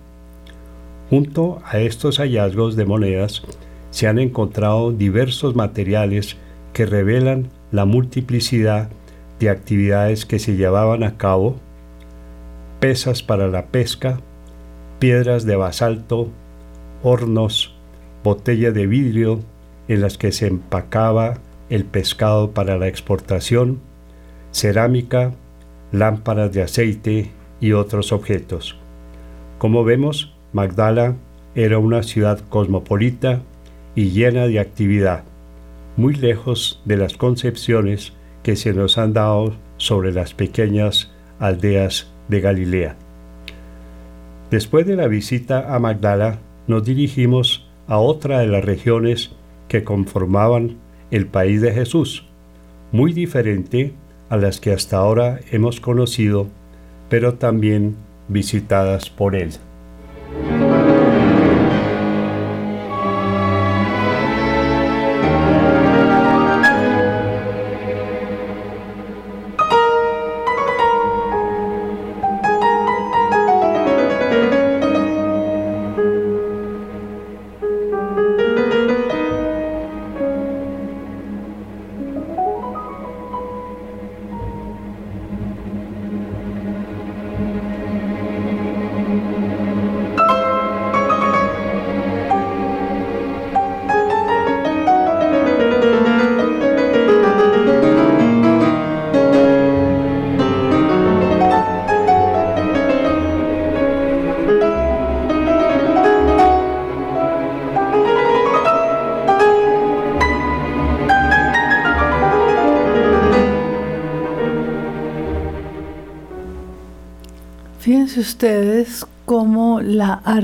Junto 1.11 1.61
a 1.65 1.81
estos 1.81 2.19
hallazgos 2.19 2.77
de 2.77 2.85
monedas 2.85 3.43
se 3.91 4.07
han 4.07 4.21
encontrado 4.21 4.93
diversos 4.93 5.57
materiales 5.57 6.37
que 6.73 6.87
revelan 6.87 7.49
la 7.73 7.85
multiplicidad 7.85 8.91
de 9.41 9.51
actividades 9.51 10.25
que 10.25 10.39
se 10.39 10.55
llevaban 10.55 11.03
a 11.03 11.17
cabo, 11.17 11.57
pesas 12.79 13.23
para 13.23 13.49
la 13.49 13.67
pesca, 13.67 14.21
piedras 14.99 15.45
de 15.45 15.57
basalto, 15.57 16.29
hornos, 17.03 17.75
botellas 18.23 18.75
de 18.75 18.87
vidrio 18.87 19.41
en 19.89 20.01
las 20.01 20.17
que 20.17 20.31
se 20.31 20.47
empacaba 20.47 21.39
el 21.71 21.85
pescado 21.85 22.53
para 22.53 22.77
la 22.77 22.87
exportación, 22.87 23.81
cerámica, 24.53 25.33
lámparas 25.91 26.53
de 26.53 26.63
aceite 26.63 27.31
y 27.61 27.73
otros 27.73 28.13
objetos. 28.13 28.77
Como 29.59 29.83
vemos, 29.85 30.35
Magdala 30.53 31.17
era 31.55 31.79
una 31.79 32.03
ciudad 32.03 32.41
cosmopolita 32.49 33.41
y 33.95 34.11
llena 34.11 34.47
de 34.47 34.61
actividad, 34.61 35.25
muy 35.97 36.15
lejos 36.15 36.81
de 36.85 36.97
las 36.97 37.17
concepciones 37.17 38.13
que 38.43 38.57
se 38.57 38.73
nos 38.73 38.99
han 38.99 39.13
dado 39.13 39.55
sobre 39.77 40.13
las 40.13 40.35
pequeñas 40.35 41.11
aldeas 41.39 42.11
de 42.29 42.41
Galilea. 42.41 42.97
Después 44.51 44.87
de 44.87 44.97
la 44.97 45.09
visita 45.09 45.75
a 45.75 45.79
Magdala, 45.79 46.39
nos 46.67 46.85
dirigimos 46.85 47.69
a 47.87 47.99
otra 47.99 48.41
de 48.41 48.47
las 48.47 48.65
regiones 48.65 49.33
que 49.69 49.85
conformaban 49.85 50.77
el 51.11 51.27
país 51.27 51.61
de 51.61 51.73
Jesús, 51.73 52.27
muy 52.91 53.13
diferente 53.13 53.95
a 54.29 54.37
las 54.37 54.61
que 54.61 54.73
hasta 54.73 54.99
ahora 54.99 55.41
hemos 55.51 55.81
conocido, 55.81 56.49
pero 57.09 57.35
también 57.35 57.97
visitadas 58.29 59.11
por 59.11 59.35
él. 59.35 59.51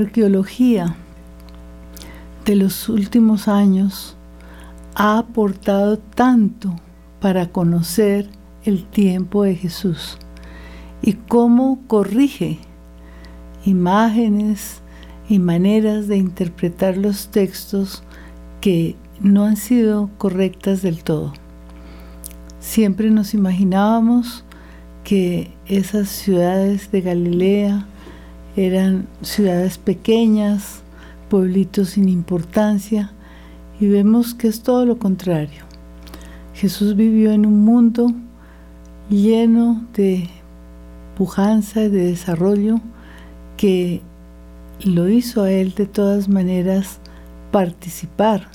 Arqueología 0.01 0.95
de 2.45 2.55
los 2.55 2.89
últimos 2.89 3.47
años 3.47 4.15
ha 4.95 5.17
aportado 5.17 5.97
tanto 5.97 6.75
para 7.19 7.49
conocer 7.51 8.29
el 8.63 8.85
tiempo 8.85 9.43
de 9.43 9.55
Jesús 9.55 10.17
y 11.01 11.13
cómo 11.13 11.79
corrige 11.87 12.59
imágenes 13.65 14.81
y 15.27 15.39
maneras 15.39 16.07
de 16.07 16.17
interpretar 16.17 16.97
los 16.97 17.29
textos 17.29 18.03
que 18.61 18.95
no 19.21 19.45
han 19.45 19.57
sido 19.57 20.09
correctas 20.17 20.81
del 20.81 21.03
todo. 21.03 21.33
Siempre 22.59 23.09
nos 23.09 23.33
imaginábamos 23.33 24.43
que 25.03 25.51
esas 25.65 26.09
ciudades 26.09 26.91
de 26.91 27.01
Galilea 27.01 27.85
eran 28.65 29.07
ciudades 29.21 29.77
pequeñas, 29.77 30.81
pueblitos 31.29 31.91
sin 31.91 32.09
importancia, 32.09 33.13
y 33.79 33.87
vemos 33.87 34.33
que 34.33 34.49
es 34.49 34.63
todo 34.63 34.85
lo 34.85 34.99
contrario. 34.99 35.63
Jesús 36.53 36.97
vivió 36.97 37.31
en 37.31 37.45
un 37.45 37.63
mundo 37.63 38.11
lleno 39.09 39.85
de 39.93 40.27
pujanza 41.15 41.83
y 41.83 41.89
de 41.89 42.07
desarrollo 42.07 42.81
que 43.55 44.01
lo 44.83 45.07
hizo 45.07 45.43
a 45.43 45.51
él 45.51 45.73
de 45.73 45.85
todas 45.85 46.27
maneras 46.27 46.99
participar 47.51 48.49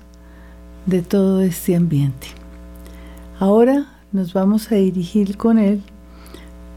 de 0.85 1.01
todo 1.01 1.41
este 1.41 1.77
ambiente. 1.77 2.27
Ahora 3.39 3.87
nos 4.13 4.35
vamos 4.35 4.71
a 4.71 4.75
dirigir 4.75 5.39
con 5.39 5.59
él 5.59 5.83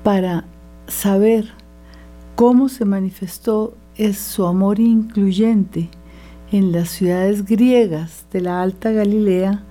para 0.04 0.46
saber 0.88 1.57
cómo 2.38 2.70
se 2.70 2.86
manifestó 2.86 3.76
es 3.96 4.20
su 4.20 4.46
amor 4.46 4.80
incluyente 4.80 5.90
en 6.52 6.72
las 6.72 6.90
ciudades 6.90 7.44
griegas 7.44 8.28
de 8.32 8.42
la 8.42 8.62
Alta 8.62 8.92
Galilea 8.92 9.64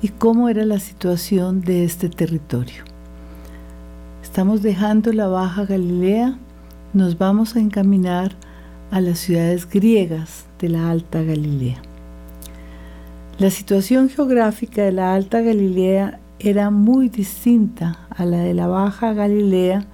y 0.00 0.08
cómo 0.08 0.48
era 0.48 0.64
la 0.64 0.80
situación 0.80 1.60
de 1.60 1.84
este 1.84 2.08
territorio. 2.08 2.84
Estamos 4.22 4.62
dejando 4.62 5.12
la 5.12 5.26
Baja 5.26 5.66
Galilea, 5.66 6.38
nos 6.94 7.18
vamos 7.18 7.54
a 7.54 7.60
encaminar 7.60 8.32
a 8.90 9.02
las 9.02 9.18
ciudades 9.18 9.68
griegas 9.68 10.46
de 10.58 10.70
la 10.70 10.90
Alta 10.90 11.22
Galilea. 11.22 11.82
La 13.38 13.50
situación 13.50 14.08
geográfica 14.08 14.84
de 14.84 14.92
la 14.92 15.12
Alta 15.12 15.42
Galilea 15.42 16.18
era 16.38 16.70
muy 16.70 17.10
distinta 17.10 18.06
a 18.08 18.24
la 18.24 18.38
de 18.38 18.54
la 18.54 18.68
Baja 18.68 19.12
Galilea 19.12 19.86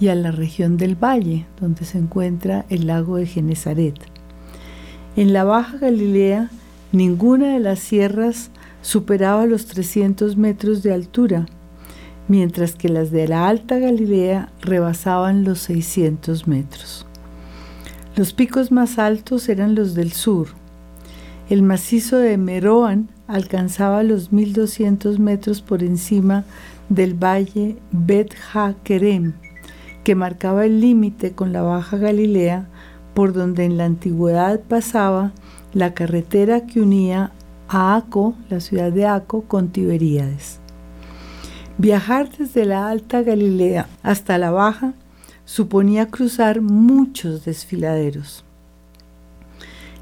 y 0.00 0.08
a 0.08 0.14
la 0.14 0.30
región 0.30 0.76
del 0.76 0.94
Valle, 0.94 1.46
donde 1.60 1.84
se 1.84 1.98
encuentra 1.98 2.64
el 2.68 2.86
lago 2.86 3.16
de 3.16 3.26
Genezaret. 3.26 3.98
En 5.16 5.32
la 5.32 5.44
Baja 5.44 5.78
Galilea, 5.78 6.50
ninguna 6.92 7.54
de 7.54 7.60
las 7.60 7.80
sierras 7.80 8.50
superaba 8.82 9.46
los 9.46 9.66
300 9.66 10.36
metros 10.36 10.82
de 10.82 10.92
altura, 10.92 11.46
mientras 12.28 12.74
que 12.74 12.88
las 12.88 13.10
de 13.10 13.26
la 13.26 13.48
Alta 13.48 13.78
Galilea 13.78 14.52
rebasaban 14.60 15.44
los 15.44 15.58
600 15.60 16.46
metros. 16.46 17.06
Los 18.14 18.32
picos 18.32 18.70
más 18.70 18.98
altos 18.98 19.48
eran 19.48 19.74
los 19.74 19.94
del 19.94 20.12
sur. 20.12 20.48
El 21.48 21.62
macizo 21.62 22.18
de 22.18 22.36
Meroan 22.36 23.08
alcanzaba 23.26 24.02
los 24.02 24.32
1200 24.32 25.18
metros 25.18 25.62
por 25.62 25.82
encima 25.82 26.44
del 26.88 27.14
valle 27.14 27.76
Bet 27.90 28.34
Ha-Kerem, 28.52 29.34
que 30.08 30.14
marcaba 30.14 30.64
el 30.64 30.80
límite 30.80 31.32
con 31.32 31.52
la 31.52 31.60
Baja 31.60 31.98
Galilea, 31.98 32.66
por 33.12 33.34
donde 33.34 33.66
en 33.66 33.76
la 33.76 33.84
antigüedad 33.84 34.58
pasaba 34.58 35.32
la 35.74 35.92
carretera 35.92 36.64
que 36.64 36.80
unía 36.80 37.30
a 37.68 37.94
Aco, 37.94 38.34
la 38.48 38.60
ciudad 38.60 38.90
de 38.90 39.04
Aco, 39.04 39.42
con 39.42 39.68
Tiberíades. 39.68 40.60
Viajar 41.76 42.30
desde 42.38 42.64
la 42.64 42.88
Alta 42.88 43.20
Galilea 43.20 43.86
hasta 44.02 44.38
la 44.38 44.50
Baja 44.50 44.94
suponía 45.44 46.06
cruzar 46.06 46.62
muchos 46.62 47.44
desfiladeros. 47.44 48.46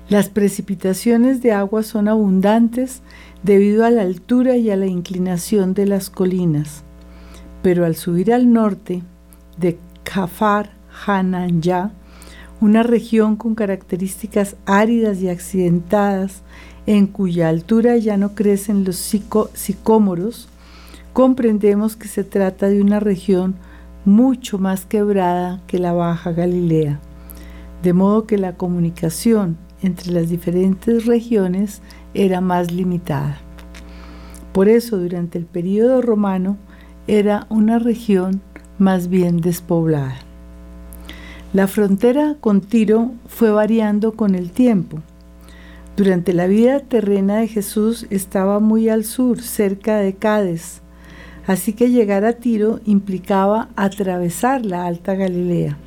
Las 0.09 0.29
precipitaciones 0.29 1.43
de 1.43 1.51
agua 1.51 1.83
son 1.83 2.07
abundantes 2.07 3.03
debido 3.43 3.85
a 3.85 3.91
la 3.91 4.03
altura 4.03 4.57
y 4.57 4.71
a 4.71 4.77
la 4.77 4.87
inclinación 4.87 5.75
de 5.75 5.87
las 5.87 6.11
colinas, 6.11 6.85
pero 7.61 7.85
al 7.85 7.97
subir 7.97 8.33
al 8.33 8.53
norte 8.53 9.03
de 9.59 9.79
Kafar 10.07 10.71
Hananya, 11.05 11.91
una 12.61 12.83
región 12.85 13.37
con 13.37 13.55
características 13.55 14.57
áridas 14.65 15.21
y 15.21 15.29
accidentadas, 15.29 16.43
en 16.87 17.09
cuya 17.09 17.49
altura 17.49 17.97
ya 17.97 18.17
no 18.17 18.35
crecen 18.35 18.85
los 18.85 18.97
sicómoros, 18.97 20.49
comprendemos 21.13 21.97
que 21.97 22.07
se 22.07 22.23
trata 22.23 22.69
de 22.69 22.81
una 22.81 23.01
región 23.01 23.57
mucho 24.05 24.59
más 24.59 24.87
quebrada 24.87 25.61
que 25.67 25.81
la 25.81 25.93
Baja 25.93 26.31
Galilea, 26.31 27.01
de 27.83 27.93
modo 27.93 28.27
que 28.27 28.39
la 28.39 28.57
comunicación 28.57 29.59
entre 29.83 30.13
las 30.13 30.29
diferentes 30.29 31.05
regiones 31.05 31.83
era 32.15 32.41
más 32.41 32.71
limitada. 32.71 33.39
Por 34.53 34.69
eso 34.69 34.99
durante 34.99 35.37
el 35.37 35.45
período 35.45 36.01
romano 36.01 36.57
era 37.09 37.47
una 37.51 37.79
región 37.81 38.41
más 38.79 39.09
bien 39.09 39.41
despoblada. 39.41 40.17
La 41.53 41.67
frontera 41.69 42.37
con 42.41 42.61
Tiro 42.61 43.13
fue 43.29 43.51
variando 43.51 44.13
con 44.13 44.35
el 44.35 44.51
tiempo. 44.51 44.99
Durante 45.97 46.35
la 46.35 46.47
vida 46.47 46.81
terrena 46.81 47.37
de 47.37 47.49
Jesús 47.49 48.07
estaba 48.11 48.61
muy 48.61 48.89
al 48.89 49.05
sur, 49.05 49.41
cerca 49.41 49.97
de 49.97 50.15
Cádiz, 50.15 50.83
así 51.47 51.73
que 51.73 51.91
llegar 51.91 52.25
a 52.25 52.35
Tiro 52.35 52.81
implicaba 52.85 53.69
atravesar 53.77 54.67
la 54.67 54.85
Alta 54.85 55.15
Galilea. 55.15 55.79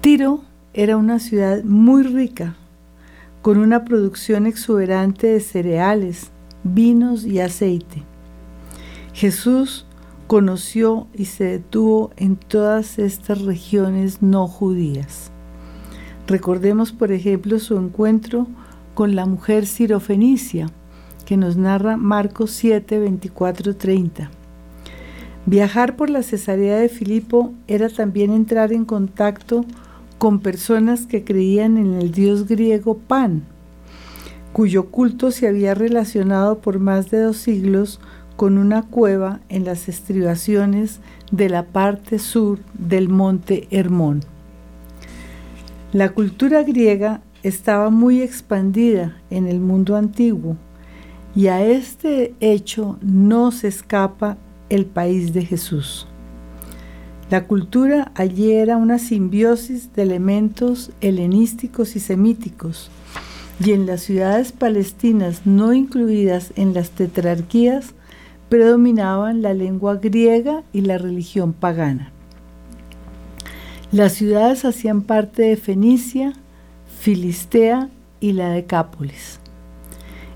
Tiro 0.00 0.42
era 0.72 0.96
una 0.96 1.18
ciudad 1.18 1.64
muy 1.64 2.02
rica, 2.02 2.54
con 3.42 3.58
una 3.58 3.84
producción 3.84 4.46
exuberante 4.46 5.26
de 5.26 5.40
cereales, 5.40 6.30
vinos 6.64 7.24
y 7.24 7.40
aceite. 7.40 8.02
Jesús 9.12 9.85
conoció 10.26 11.06
y 11.14 11.26
se 11.26 11.44
detuvo 11.44 12.10
en 12.16 12.36
todas 12.36 12.98
estas 12.98 13.42
regiones 13.42 14.22
no 14.22 14.48
judías. 14.48 15.30
Recordemos, 16.26 16.92
por 16.92 17.12
ejemplo, 17.12 17.58
su 17.58 17.76
encuentro 17.76 18.48
con 18.94 19.14
la 19.14 19.26
mujer 19.26 19.66
sirofenicia, 19.66 20.68
que 21.24 21.36
nos 21.36 21.56
narra 21.56 21.96
Marcos 21.96 22.50
7, 22.52 22.98
24, 22.98 23.76
30. 23.76 24.30
Viajar 25.44 25.96
por 25.96 26.10
la 26.10 26.22
Cesarea 26.22 26.78
de 26.78 26.88
Filipo 26.88 27.52
era 27.68 27.88
también 27.88 28.32
entrar 28.32 28.72
en 28.72 28.84
contacto 28.84 29.64
con 30.18 30.40
personas 30.40 31.06
que 31.06 31.24
creían 31.24 31.76
en 31.76 31.94
el 31.94 32.10
dios 32.10 32.48
griego 32.48 32.96
Pan, 32.98 33.44
cuyo 34.52 34.86
culto 34.86 35.30
se 35.30 35.46
había 35.46 35.74
relacionado 35.74 36.58
por 36.60 36.80
más 36.80 37.10
de 37.10 37.20
dos 37.20 37.36
siglos 37.36 38.00
con 38.36 38.58
una 38.58 38.82
cueva 38.82 39.40
en 39.48 39.64
las 39.64 39.88
estribaciones 39.88 41.00
de 41.32 41.48
la 41.48 41.64
parte 41.64 42.18
sur 42.18 42.58
del 42.74 43.08
monte 43.08 43.66
Hermón. 43.70 44.20
La 45.92 46.10
cultura 46.10 46.62
griega 46.62 47.22
estaba 47.42 47.90
muy 47.90 48.20
expandida 48.20 49.16
en 49.30 49.46
el 49.46 49.60
mundo 49.60 49.96
antiguo 49.96 50.56
y 51.34 51.46
a 51.48 51.64
este 51.64 52.34
hecho 52.40 52.98
no 53.02 53.52
se 53.52 53.68
escapa 53.68 54.36
el 54.68 54.86
país 54.86 55.32
de 55.32 55.44
Jesús. 55.44 56.06
La 57.30 57.44
cultura 57.46 58.12
allí 58.14 58.52
era 58.52 58.76
una 58.76 58.98
simbiosis 58.98 59.92
de 59.94 60.02
elementos 60.02 60.92
helenísticos 61.00 61.96
y 61.96 62.00
semíticos, 62.00 62.90
y 63.58 63.72
en 63.72 63.86
las 63.86 64.02
ciudades 64.02 64.52
palestinas 64.52 65.42
no 65.44 65.72
incluidas 65.72 66.52
en 66.56 66.72
las 66.72 66.90
tetrarquías 66.90 67.94
predominaban 68.48 69.42
la 69.42 69.54
lengua 69.54 69.96
griega 69.96 70.62
y 70.72 70.82
la 70.82 70.98
religión 70.98 71.52
pagana. 71.52 72.12
Las 73.92 74.12
ciudades 74.12 74.64
hacían 74.64 75.02
parte 75.02 75.42
de 75.42 75.56
Fenicia, 75.56 76.32
Filistea 77.00 77.88
y 78.20 78.32
la 78.32 78.50
Decápolis. 78.50 79.40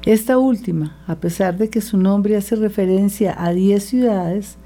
Esta 0.05 0.39
última, 0.39 0.97
a 1.07 1.17
pesar 1.17 1.59
de 1.59 1.69
que 1.69 1.81
su 1.81 1.99
nombre 1.99 2.37
hace 2.37 2.57
referencia 2.57 3.35
a 3.37 3.53
diez 3.53 3.85
ciudades, 3.85 4.57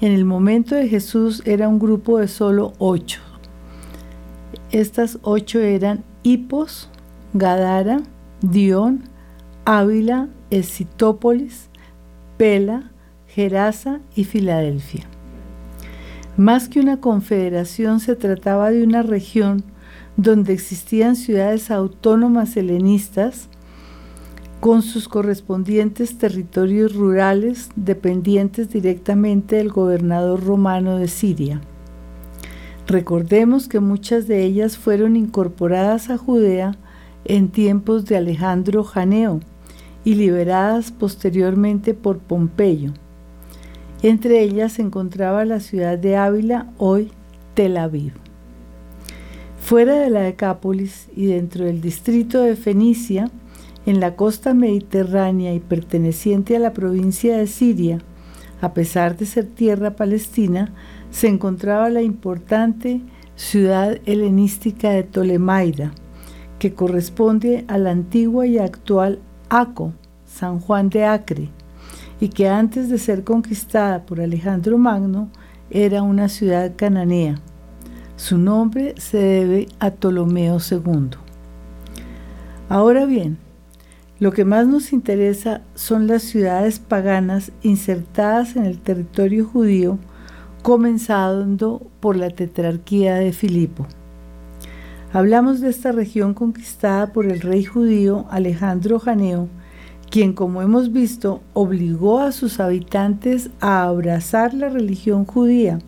en 0.00 0.12
el 0.12 0.24
momento 0.24 0.74
de 0.74 0.88
Jesús 0.88 1.42
era 1.44 1.68
un 1.68 1.78
grupo 1.78 2.18
de 2.18 2.26
solo 2.28 2.72
ocho. 2.78 3.20
Estas 4.72 5.18
ocho 5.22 5.60
eran 5.60 6.02
Hipos, 6.22 6.90
Gadara, 7.34 8.02
Dion, 8.40 9.04
Ávila, 9.64 10.28
Escitópolis, 10.50 11.69
Pela, 12.40 12.90
Gerasa 13.26 14.00
y 14.16 14.24
Filadelfia. 14.24 15.04
Más 16.38 16.70
que 16.70 16.80
una 16.80 16.98
confederación, 16.98 18.00
se 18.00 18.16
trataba 18.16 18.70
de 18.70 18.82
una 18.82 19.02
región 19.02 19.62
donde 20.16 20.54
existían 20.54 21.16
ciudades 21.16 21.70
autónomas 21.70 22.56
helenistas 22.56 23.50
con 24.58 24.80
sus 24.80 25.06
correspondientes 25.06 26.16
territorios 26.16 26.94
rurales 26.94 27.68
dependientes 27.76 28.70
directamente 28.70 29.56
del 29.56 29.68
gobernador 29.68 30.42
romano 30.42 30.96
de 30.96 31.08
Siria. 31.08 31.60
Recordemos 32.86 33.68
que 33.68 33.80
muchas 33.80 34.26
de 34.26 34.44
ellas 34.44 34.78
fueron 34.78 35.14
incorporadas 35.14 36.08
a 36.08 36.16
Judea 36.16 36.78
en 37.26 37.50
tiempos 37.50 38.06
de 38.06 38.16
Alejandro 38.16 38.82
Janeo 38.82 39.40
y 40.04 40.14
liberadas 40.14 40.92
posteriormente 40.92 41.94
por 41.94 42.18
Pompeyo. 42.18 42.92
Entre 44.02 44.42
ellas 44.42 44.72
se 44.72 44.82
encontraba 44.82 45.44
la 45.44 45.60
ciudad 45.60 45.98
de 45.98 46.16
Ávila, 46.16 46.72
hoy 46.78 47.10
Tel 47.54 47.76
Aviv. 47.76 48.14
Fuera 49.60 49.96
de 49.96 50.10
la 50.10 50.20
Decápolis 50.20 51.08
y 51.14 51.26
dentro 51.26 51.66
del 51.66 51.80
distrito 51.80 52.40
de 52.40 52.56
Fenicia, 52.56 53.30
en 53.86 54.00
la 54.00 54.16
costa 54.16 54.54
mediterránea 54.54 55.54
y 55.54 55.60
perteneciente 55.60 56.56
a 56.56 56.60
la 56.60 56.72
provincia 56.72 57.36
de 57.36 57.46
Siria, 57.46 57.98
a 58.60 58.74
pesar 58.74 59.16
de 59.16 59.26
ser 59.26 59.46
tierra 59.46 59.96
palestina, 59.96 60.72
se 61.10 61.28
encontraba 61.28 61.90
la 61.90 62.02
importante 62.02 63.00
ciudad 63.36 63.98
helenística 64.04 64.90
de 64.90 65.02
Ptolemaida, 65.02 65.92
que 66.58 66.74
corresponde 66.74 67.64
a 67.68 67.78
la 67.78 67.90
antigua 67.90 68.46
y 68.46 68.58
actual 68.58 69.20
Aco, 69.50 69.92
San 70.24 70.60
Juan 70.60 70.88
de 70.88 71.04
Acre, 71.04 71.50
y 72.20 72.28
que 72.28 72.48
antes 72.48 72.88
de 72.88 72.98
ser 72.98 73.24
conquistada 73.24 74.06
por 74.06 74.20
Alejandro 74.20 74.78
Magno 74.78 75.28
era 75.70 76.02
una 76.02 76.28
ciudad 76.28 76.72
cananea. 76.76 77.40
Su 78.16 78.38
nombre 78.38 78.94
se 78.98 79.18
debe 79.18 79.68
a 79.80 79.90
Ptolomeo 79.90 80.58
II. 80.70 81.10
Ahora 82.68 83.06
bien, 83.06 83.38
lo 84.20 84.32
que 84.32 84.44
más 84.44 84.66
nos 84.66 84.92
interesa 84.92 85.62
son 85.74 86.06
las 86.06 86.22
ciudades 86.22 86.78
paganas 86.78 87.50
insertadas 87.62 88.54
en 88.54 88.66
el 88.66 88.78
territorio 88.78 89.46
judío, 89.46 89.98
comenzando 90.62 91.90
por 92.00 92.16
la 92.16 92.30
tetrarquía 92.30 93.14
de 93.14 93.32
Filipo. 93.32 93.86
Hablamos 95.12 95.60
de 95.60 95.70
esta 95.70 95.90
región 95.90 96.34
conquistada 96.34 97.12
por 97.12 97.26
el 97.26 97.40
rey 97.40 97.64
judío 97.64 98.26
Alejandro 98.30 99.00
Janeo, 99.00 99.48
quien, 100.08 100.32
como 100.34 100.62
hemos 100.62 100.92
visto, 100.92 101.40
obligó 101.52 102.20
a 102.20 102.30
sus 102.30 102.60
habitantes 102.60 103.50
a 103.58 103.82
abrazar 103.82 104.54
la 104.54 104.68
religión 104.68 105.24
judía, 105.24 105.80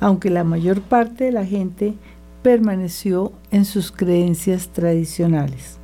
aunque 0.00 0.30
la 0.30 0.42
mayor 0.42 0.80
parte 0.80 1.24
de 1.24 1.32
la 1.32 1.46
gente 1.46 1.94
permaneció 2.42 3.32
en 3.52 3.64
sus 3.64 3.92
creencias 3.92 4.68
tradicionales. 4.68 5.78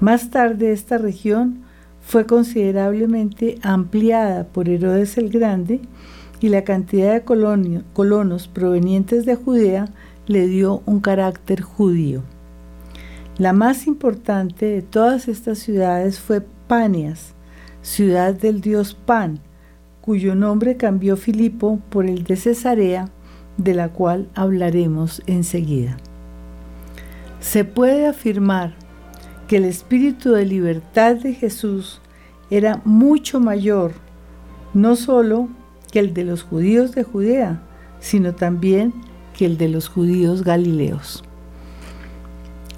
Más 0.00 0.30
tarde 0.30 0.72
esta 0.72 0.98
región 0.98 1.62
fue 2.00 2.26
considerablemente 2.26 3.58
ampliada 3.62 4.48
por 4.48 4.68
Herodes 4.68 5.18
el 5.18 5.30
Grande 5.30 5.82
y 6.40 6.48
la 6.48 6.64
cantidad 6.64 7.14
de 7.14 7.22
colonos 7.22 8.48
provenientes 8.48 9.24
de 9.24 9.36
Judea 9.36 9.88
le 10.26 10.46
dio 10.46 10.82
un 10.86 11.00
carácter 11.00 11.62
judío. 11.62 12.22
La 13.38 13.52
más 13.52 13.86
importante 13.86 14.66
de 14.66 14.82
todas 14.82 15.28
estas 15.28 15.58
ciudades 15.58 16.20
fue 16.20 16.40
Panias, 16.40 17.34
ciudad 17.82 18.34
del 18.34 18.60
dios 18.60 18.94
Pan, 18.94 19.40
cuyo 20.00 20.34
nombre 20.34 20.76
cambió 20.76 21.16
Filipo 21.16 21.80
por 21.90 22.06
el 22.06 22.24
de 22.24 22.36
Cesarea, 22.36 23.10
de 23.56 23.74
la 23.74 23.88
cual 23.88 24.28
hablaremos 24.34 25.22
enseguida. 25.26 25.96
Se 27.40 27.64
puede 27.64 28.06
afirmar 28.06 28.74
que 29.48 29.58
el 29.58 29.64
espíritu 29.64 30.32
de 30.32 30.44
libertad 30.44 31.16
de 31.16 31.34
Jesús 31.34 32.00
era 32.50 32.80
mucho 32.84 33.40
mayor, 33.40 33.92
no 34.74 34.96
solo 34.96 35.48
que 35.90 36.00
el 36.00 36.14
de 36.14 36.24
los 36.24 36.42
judíos 36.42 36.92
de 36.92 37.04
Judea, 37.04 37.62
sino 38.00 38.34
también 38.34 38.92
que 39.36 39.46
el 39.46 39.58
de 39.58 39.68
los 39.68 39.88
judíos 39.88 40.42
galileos. 40.42 41.22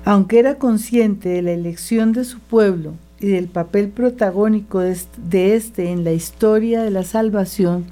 Aunque 0.04 0.38
era 0.38 0.56
consciente 0.56 1.28
de 1.28 1.42
la 1.42 1.52
elección 1.52 2.12
de 2.12 2.24
su 2.24 2.40
pueblo 2.40 2.94
y 3.20 3.28
del 3.28 3.48
papel 3.48 3.88
protagónico 3.88 4.80
de 4.80 5.54
este 5.54 5.90
en 5.90 6.02
la 6.04 6.12
historia 6.12 6.82
de 6.82 6.90
la 6.90 7.04
salvación, 7.04 7.86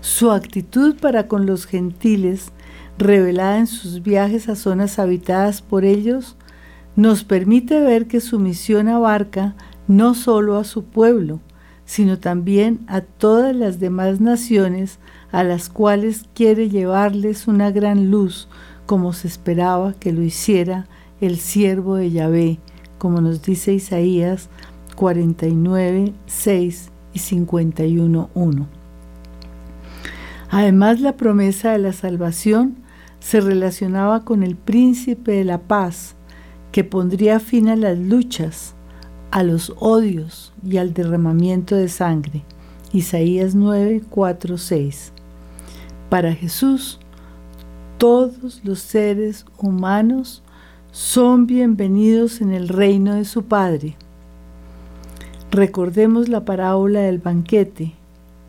su 0.00 0.30
actitud 0.30 0.96
para 0.96 1.26
con 1.26 1.46
los 1.46 1.66
gentiles, 1.66 2.52
revelada 2.98 3.58
en 3.58 3.66
sus 3.66 4.02
viajes 4.02 4.48
a 4.48 4.56
zonas 4.56 4.98
habitadas 4.98 5.60
por 5.60 5.84
ellos, 5.84 6.36
nos 6.96 7.24
permite 7.24 7.80
ver 7.80 8.06
que 8.06 8.20
su 8.20 8.38
misión 8.38 8.88
abarca 8.88 9.54
no 9.86 10.14
solo 10.14 10.58
a 10.58 10.64
su 10.64 10.84
pueblo, 10.84 11.40
sino 11.84 12.18
también 12.18 12.80
a 12.86 13.00
todas 13.00 13.56
las 13.56 13.80
demás 13.80 14.20
naciones 14.20 14.98
a 15.32 15.44
las 15.44 15.68
cuales 15.68 16.24
quiere 16.34 16.68
llevarles 16.68 17.48
una 17.48 17.70
gran 17.70 18.10
luz, 18.10 18.48
como 18.86 19.12
se 19.12 19.28
esperaba 19.28 19.92
que 19.94 20.12
lo 20.12 20.22
hiciera 20.22 20.86
el 21.20 21.38
siervo 21.38 21.96
de 21.96 22.10
Yahvé, 22.10 22.58
como 22.98 23.20
nos 23.20 23.42
dice 23.42 23.72
Isaías 23.72 24.48
49, 24.96 26.12
6 26.26 26.90
y 27.12 27.18
51, 27.18 28.30
1. 28.34 28.66
Además, 30.50 31.00
la 31.00 31.16
promesa 31.16 31.72
de 31.72 31.78
la 31.78 31.92
salvación 31.92 32.76
se 33.20 33.40
relacionaba 33.40 34.24
con 34.24 34.42
el 34.42 34.56
príncipe 34.56 35.32
de 35.32 35.44
la 35.44 35.60
paz, 35.60 36.16
que 36.72 36.84
pondría 36.84 37.40
fin 37.40 37.68
a 37.68 37.76
las 37.76 37.98
luchas, 37.98 38.74
a 39.30 39.42
los 39.42 39.74
odios 39.78 40.52
y 40.64 40.78
al 40.78 40.94
derramamiento 40.94 41.76
de 41.76 41.88
sangre. 41.88 42.44
Isaías 42.92 43.54
9, 43.54 44.02
4, 44.08 44.56
6. 44.56 45.12
Para 46.08 46.32
Jesús, 46.32 46.98
todos 47.98 48.62
los 48.64 48.78
seres 48.78 49.44
humanos 49.58 50.42
son 50.90 51.46
bienvenidos 51.46 52.40
en 52.40 52.50
el 52.54 52.68
reino 52.68 53.14
de 53.14 53.26
su 53.26 53.44
Padre. 53.44 53.94
Recordemos 55.50 56.30
la 56.30 56.46
parábola 56.46 57.00
del 57.00 57.18
banquete, 57.18 57.92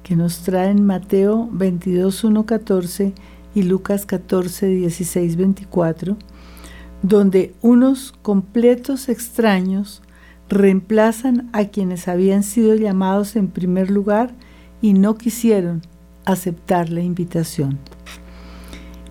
que 0.03 0.15
nos 0.15 0.39
traen 0.39 0.85
Mateo 0.85 1.49
22, 1.51 2.23
1, 2.23 2.45
14 2.45 3.13
y 3.53 3.63
Lucas 3.63 4.05
14, 4.05 4.67
16, 4.67 5.35
24, 5.35 6.15
donde 7.01 7.53
unos 7.61 8.13
completos 8.21 9.09
extraños 9.09 10.01
reemplazan 10.47 11.49
a 11.51 11.65
quienes 11.65 12.07
habían 12.07 12.43
sido 12.43 12.73
llamados 12.75 13.35
en 13.35 13.49
primer 13.49 13.91
lugar 13.91 14.31
y 14.81 14.93
no 14.93 15.15
quisieron 15.15 15.81
aceptar 16.31 16.89
la 16.89 17.01
invitación. 17.01 17.79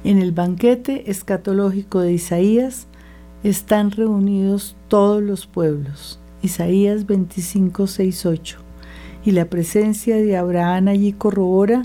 En 0.04 0.18
el 0.18 0.32
banquete 0.32 1.10
escatológico 1.10 2.00
de 2.00 2.12
Isaías 2.12 2.86
están 3.42 3.90
reunidos 3.90 4.76
todos 4.88 5.22
los 5.22 5.46
pueblos. 5.46 6.20
Isaías 6.42 7.06
25, 7.06 7.86
6, 7.86 8.26
8. 8.26 8.58
Y 9.24 9.32
la 9.32 9.46
presencia 9.46 10.16
de 10.16 10.36
Abraham 10.36 10.88
allí 10.88 11.12
corrobora 11.12 11.82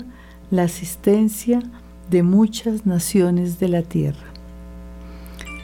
la 0.50 0.62
asistencia 0.64 1.60
de 2.10 2.22
muchas 2.22 2.86
naciones 2.86 3.58
de 3.58 3.68
la 3.68 3.82
tierra. 3.82 4.32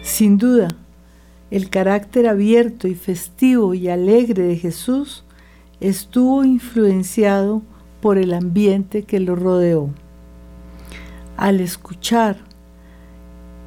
Sin 0.03 0.39
duda, 0.39 0.69
el 1.51 1.71
carácter 1.71 2.27
abierto 2.27 2.89
y 2.89 2.95
festivo 2.95 3.75
y 3.75 3.89
alegre 3.89 4.43
de 4.43 4.57
Jesús 4.57 5.25
estuvo 5.81 6.45
influenciado 6.45 7.61
por 7.61 7.80
el 8.19 8.35
ambiente 8.35 9.03
que 9.03 9.21
lo 9.21 9.37
rodeó. 9.37 9.91
Al 11.37 11.61
escuchar 11.61 12.39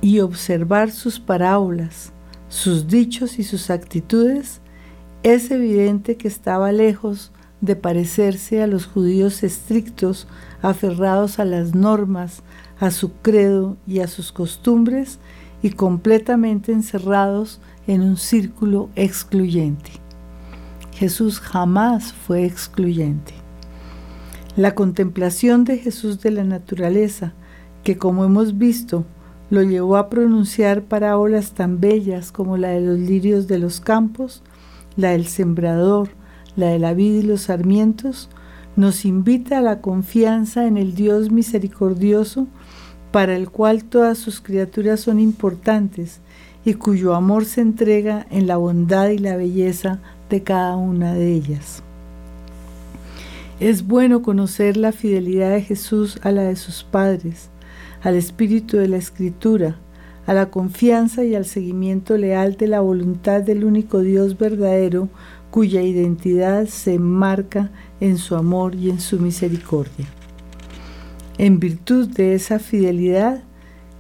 y 0.02 0.20
observar 0.20 0.92
sus 0.92 1.20
parábolas, 1.20 2.12
sus 2.50 2.88
dichos 2.88 3.40
y 3.40 3.44
sus 3.44 3.70
actitudes, 3.70 4.62
es 5.24 5.50
evidente 5.52 6.18
que 6.18 6.28
estaba 6.28 6.72
lejos 6.72 7.32
de 7.62 7.76
parecerse 7.78 8.62
a 8.62 8.68
los 8.68 8.86
judíos 8.86 9.42
estrictos, 9.42 10.28
aferrados 10.62 11.40
a 11.40 11.46
las 11.46 11.74
normas, 11.74 12.44
a 12.80 12.92
su 12.92 13.14
credo 13.14 13.78
y 13.88 14.00
a 14.00 14.08
sus 14.08 14.34
costumbres, 14.34 15.20
y 15.62 15.70
completamente 15.70 16.74
encerrados 16.74 17.62
en 17.88 18.02
un 18.02 18.18
círculo 18.18 18.90
excluyente. 18.96 19.92
Jesús 20.94 21.40
jamás 21.40 22.12
fue 22.12 22.46
excluyente. 22.46 23.43
La 24.56 24.76
contemplación 24.76 25.64
de 25.64 25.80
Jesús 25.80 26.22
de 26.22 26.30
la 26.30 26.44
naturaleza, 26.44 27.34
que 27.84 27.98
como 27.98 28.24
hemos 28.24 28.60
visto, 28.60 29.04
lo 29.50 29.64
llevó 29.64 29.98
a 29.98 30.10
pronunciar 30.10 30.84
parábolas 30.84 31.54
tan 31.54 31.80
bellas 31.80 32.32
como 32.32 32.56
la 32.58 32.70
de 32.70 32.82
los 32.82 33.00
lirios 33.00 33.48
de 33.48 33.58
los 33.58 33.80
campos, 33.80 34.44
la 34.96 35.10
del 35.10 35.26
sembrador, 35.26 36.10
la 36.56 36.68
de 36.68 36.78
la 36.78 36.94
vid 36.94 37.22
y 37.22 37.24
los 37.24 37.42
sarmientos, 37.42 38.30
nos 38.76 39.06
invita 39.06 39.58
a 39.58 39.62
la 39.62 39.82
confianza 39.82 40.68
en 40.68 40.78
el 40.78 40.94
Dios 40.94 41.32
misericordioso 41.32 42.46
para 43.12 43.36
el 43.36 43.50
cual 43.50 43.84
todas 43.84 44.20
sus 44.20 44.40
criaturas 44.40 45.00
son 45.00 45.20
importantes 45.20 46.22
y 46.64 46.76
cuyo 46.76 47.16
amor 47.16 47.46
se 47.46 47.62
entrega 47.62 48.28
en 48.30 48.46
la 48.46 48.58
bondad 48.58 49.10
y 49.10 49.18
la 49.18 49.36
belleza 49.36 50.00
de 50.30 50.44
cada 50.44 50.76
una 50.76 51.16
de 51.16 51.34
ellas. 51.34 51.84
Es 53.60 53.86
bueno 53.86 54.24
conocer 54.24 54.78
la 54.78 54.92
fidelidad 54.92 55.52
de 55.52 55.62
Jesús 55.62 56.20
a 56.24 56.32
la 56.32 56.44
de 56.44 56.56
sus 56.56 56.84
padres, 56.84 57.50
al 58.02 58.16
espíritu 58.16 58.78
de 58.78 58.88
la 58.88 58.98
Escritura, 58.98 59.78
a 60.26 60.34
la 60.34 60.50
confianza 60.50 61.24
y 61.24 61.36
al 61.36 61.46
seguimiento 61.46 62.18
leal 62.18 62.58
de 62.58 62.68
la 62.68 62.80
voluntad 62.80 63.42
del 63.42 63.64
único 63.64 64.00
Dios 64.00 64.38
verdadero, 64.38 65.10
cuya 65.52 65.84
identidad 65.84 66.66
se 66.66 66.96
enmarca 66.96 67.72
en 68.00 68.18
su 68.18 68.36
amor 68.36 68.74
y 68.74 68.90
en 68.90 69.00
su 69.00 69.20
misericordia. 69.20 70.08
En 71.38 71.60
virtud 71.60 72.08
de 72.08 72.34
esa 72.34 72.58
fidelidad, 72.58 73.44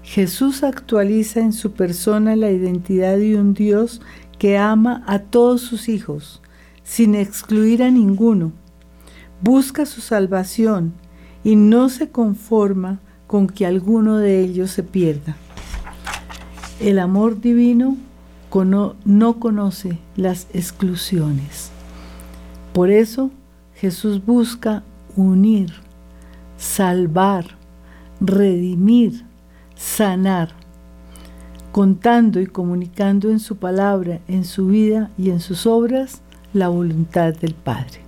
Jesús 0.02 0.64
actualiza 0.64 1.42
en 1.42 1.54
su 1.54 1.74
persona 1.74 2.36
la 2.36 2.50
identidad 2.50 3.18
de 3.18 3.40
un 3.40 3.54
Dios 3.54 4.02
que 4.40 4.58
ama 4.58 5.04
a 5.06 5.20
todos 5.20 5.62
sus 5.62 5.90
hijos, 5.90 6.42
sin 6.84 7.16
excluir 7.16 7.84
a 7.84 7.92
ninguno. 7.92 8.52
Busca 9.44 9.86
su 9.86 10.02
salvación 10.02 10.94
y 11.44 11.56
no 11.56 11.90
se 11.90 12.10
conforma 12.10 13.00
con 13.28 13.46
que 13.48 13.66
alguno 13.66 14.18
de 14.18 14.40
ellos 14.40 14.72
se 14.72 14.82
pierda. 14.82 15.36
El 16.80 16.98
amor 16.98 17.40
divino 17.40 17.98
no 19.06 19.40
conoce 19.40 19.98
las 20.16 20.48
exclusiones. 20.54 21.72
Por 22.74 22.90
eso 22.90 23.32
Jesús 23.76 24.24
busca 24.26 24.84
unir 25.16 25.74
salvar, 26.64 27.46
redimir, 28.22 29.26
sanar, 29.76 30.50
contando 31.72 32.40
y 32.40 32.48
comunicando 32.48 33.30
en 33.30 33.40
su 33.40 33.58
palabra, 33.58 34.20
en 34.28 34.46
su 34.46 34.68
vida 34.68 35.12
y 35.18 35.32
en 35.32 35.40
sus 35.40 35.66
obras 35.68 36.22
la 36.54 36.70
voluntad 36.70 37.34
del 37.34 37.54
Padre. 37.54 38.03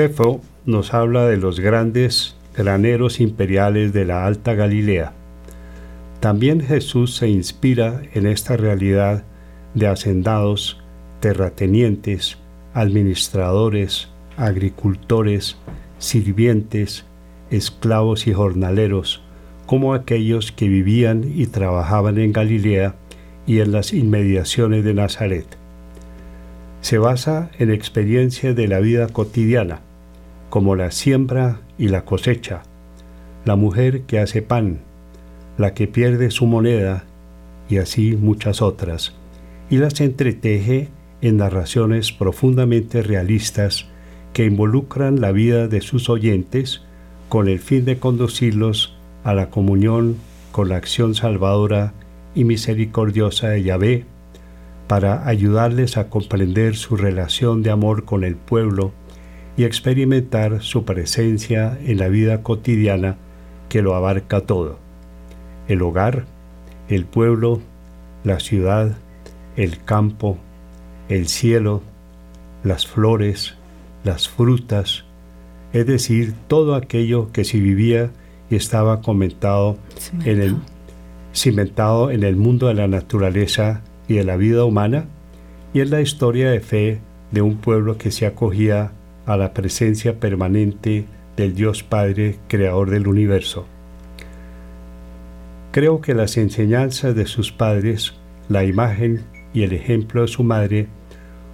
Josefo 0.00 0.40
nos 0.64 0.94
habla 0.94 1.26
de 1.26 1.36
los 1.36 1.60
grandes 1.60 2.34
graneros 2.56 3.20
imperiales 3.20 3.92
de 3.92 4.06
la 4.06 4.24
Alta 4.24 4.54
Galilea. 4.54 5.12
También 6.20 6.62
Jesús 6.62 7.14
se 7.16 7.28
inspira 7.28 8.00
en 8.14 8.26
esta 8.26 8.56
realidad 8.56 9.24
de 9.74 9.88
hacendados, 9.88 10.82
terratenientes, 11.20 12.38
administradores, 12.72 14.08
agricultores, 14.38 15.58
sirvientes, 15.98 17.04
esclavos 17.50 18.26
y 18.26 18.32
jornaleros, 18.32 19.22
como 19.66 19.92
aquellos 19.92 20.50
que 20.50 20.66
vivían 20.66 21.30
y 21.34 21.46
trabajaban 21.46 22.16
en 22.16 22.32
Galilea 22.32 22.94
y 23.46 23.60
en 23.60 23.72
las 23.72 23.92
inmediaciones 23.92 24.82
de 24.82 24.94
Nazaret 24.94 25.60
se 26.80 26.98
basa 26.98 27.50
en 27.58 27.70
experiencias 27.70 28.56
de 28.56 28.66
la 28.66 28.80
vida 28.80 29.08
cotidiana, 29.08 29.80
como 30.50 30.76
la 30.76 30.90
siembra 30.90 31.60
y 31.78 31.88
la 31.88 32.04
cosecha, 32.04 32.62
la 33.44 33.56
mujer 33.56 34.02
que 34.02 34.18
hace 34.18 34.42
pan, 34.42 34.80
la 35.56 35.74
que 35.74 35.86
pierde 35.86 36.30
su 36.30 36.46
moneda 36.46 37.04
y 37.68 37.78
así 37.78 38.16
muchas 38.16 38.60
otras, 38.60 39.14
y 39.70 39.78
las 39.78 40.00
entreteje 40.00 40.88
en 41.22 41.38
narraciones 41.38 42.12
profundamente 42.12 43.02
realistas 43.02 43.86
que 44.32 44.44
involucran 44.44 45.20
la 45.20 45.32
vida 45.32 45.68
de 45.68 45.80
sus 45.80 46.08
oyentes 46.08 46.82
con 47.28 47.48
el 47.48 47.60
fin 47.60 47.84
de 47.84 47.98
conducirlos 47.98 48.96
a 49.24 49.34
la 49.34 49.50
comunión 49.50 50.16
con 50.52 50.68
la 50.68 50.76
acción 50.76 51.14
salvadora 51.14 51.92
y 52.34 52.44
misericordiosa 52.44 53.48
de 53.50 53.62
Yahvé 53.62 54.04
para 54.88 55.28
ayudarles 55.28 55.96
a 55.96 56.08
comprender 56.08 56.74
su 56.74 56.96
relación 56.96 57.62
de 57.62 57.70
amor 57.70 58.04
con 58.04 58.24
el 58.24 58.34
pueblo 58.34 58.92
y 59.56 59.64
experimentar 59.64 60.62
su 60.62 60.84
presencia 60.84 61.78
en 61.84 61.98
la 61.98 62.08
vida 62.08 62.42
cotidiana 62.42 63.16
que 63.68 63.82
lo 63.82 63.94
abarca 63.94 64.42
todo. 64.42 64.78
El 65.68 65.82
hogar, 65.82 66.24
el 66.88 67.04
pueblo, 67.04 67.60
la 68.24 68.40
ciudad, 68.40 68.96
el 69.56 69.82
campo, 69.84 70.38
el 71.08 71.28
cielo, 71.28 71.82
las 72.64 72.86
flores, 72.86 73.54
las 74.04 74.28
frutas, 74.28 75.04
es 75.72 75.86
decir, 75.86 76.34
todo 76.48 76.74
aquello 76.74 77.30
que 77.32 77.44
se 77.44 77.58
vivía 77.58 78.10
y 78.50 78.56
estaba 78.56 79.00
comentado 79.00 79.76
en 80.24 80.42
el, 80.42 80.56
cimentado 81.34 82.10
en 82.10 82.24
el 82.24 82.36
mundo 82.36 82.66
de 82.66 82.74
la 82.74 82.88
naturaleza 82.88 83.82
y 84.08 84.14
de 84.14 84.24
la 84.24 84.36
vida 84.36 84.64
humana, 84.64 85.04
y 85.72 85.80
es 85.80 85.90
la 85.90 86.00
historia 86.00 86.50
de 86.50 86.60
fe 86.60 87.00
de 87.30 87.42
un 87.42 87.58
pueblo 87.58 87.96
que 87.96 88.10
se 88.10 88.26
acogía 88.26 88.92
a 89.30 89.36
la 89.36 89.54
presencia 89.54 90.18
permanente 90.18 91.04
del 91.36 91.54
Dios 91.54 91.84
Padre, 91.84 92.36
creador 92.48 92.90
del 92.90 93.06
universo. 93.06 93.64
Creo 95.70 96.00
que 96.00 96.14
las 96.14 96.36
enseñanzas 96.36 97.14
de 97.14 97.26
sus 97.26 97.52
padres, 97.52 98.14
la 98.48 98.64
imagen 98.64 99.22
y 99.54 99.62
el 99.62 99.72
ejemplo 99.72 100.22
de 100.22 100.26
su 100.28 100.42
madre 100.42 100.88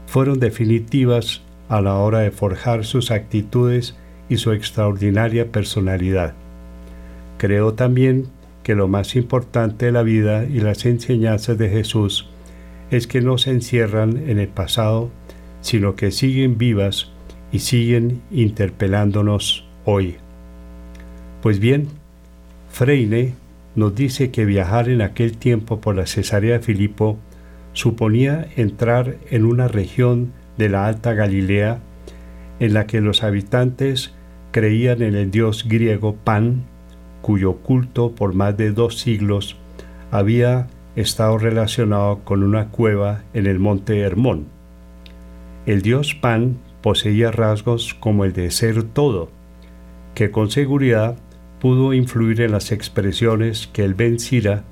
fueron 0.06 0.40
definitivas 0.40 1.42
a 1.68 1.82
la 1.82 1.96
hora 1.96 2.20
de 2.20 2.30
forjar 2.30 2.86
sus 2.86 3.10
actitudes 3.10 3.94
y 4.30 4.38
su 4.38 4.52
extraordinaria 4.52 5.52
personalidad. 5.52 6.32
Creo 7.36 7.74
también 7.74 8.28
que 8.62 8.74
lo 8.74 8.88
más 8.88 9.16
importante 9.16 9.84
de 9.84 9.92
la 9.92 10.02
vida 10.02 10.44
y 10.44 10.60
las 10.60 10.86
enseñanzas 10.86 11.58
de 11.58 11.68
Jesús 11.68 12.30
es 12.90 13.06
que 13.06 13.20
no 13.20 13.36
se 13.36 13.50
encierran 13.50 14.16
en 14.16 14.38
el 14.38 14.48
pasado, 14.48 15.10
sino 15.60 15.94
que 15.94 16.10
siguen 16.10 16.56
vivas 16.56 17.12
y 17.56 17.58
siguen 17.58 18.20
interpelándonos 18.30 19.64
hoy. 19.86 20.16
Pues 21.40 21.58
bien, 21.58 21.88
Freine 22.68 23.32
nos 23.74 23.94
dice 23.94 24.30
que 24.30 24.44
viajar 24.44 24.90
en 24.90 25.00
aquel 25.00 25.38
tiempo 25.38 25.80
por 25.80 25.96
la 25.96 26.04
Cesarea 26.06 26.58
de 26.58 26.62
Filipo 26.62 27.16
suponía 27.72 28.46
entrar 28.56 29.16
en 29.30 29.46
una 29.46 29.68
región 29.68 30.34
de 30.58 30.68
la 30.68 30.86
Alta 30.86 31.14
Galilea 31.14 31.78
en 32.60 32.74
la 32.74 32.86
que 32.86 33.00
los 33.00 33.22
habitantes 33.22 34.12
creían 34.50 35.00
en 35.00 35.14
el 35.14 35.30
dios 35.30 35.66
griego 35.66 36.14
Pan, 36.14 36.64
cuyo 37.22 37.54
culto 37.54 38.14
por 38.14 38.34
más 38.34 38.54
de 38.58 38.72
dos 38.72 38.98
siglos 38.98 39.56
había 40.10 40.66
estado 40.94 41.38
relacionado 41.38 42.18
con 42.22 42.42
una 42.42 42.68
cueva 42.68 43.22
en 43.32 43.46
el 43.46 43.58
monte 43.58 43.98
Hermón. 44.00 44.44
El 45.64 45.80
dios 45.80 46.14
Pan 46.14 46.58
poseía 46.86 47.32
rasgos 47.32 47.94
como 47.98 48.24
el 48.24 48.32
de 48.32 48.48
ser 48.52 48.84
todo, 48.84 49.28
que 50.14 50.30
con 50.30 50.52
seguridad 50.52 51.16
pudo 51.60 51.92
influir 51.92 52.40
en 52.42 52.52
las 52.52 52.70
expresiones 52.70 53.66
que 53.72 53.84
el 53.84 53.94
Ben 53.94 54.20
Sira, 54.20 54.62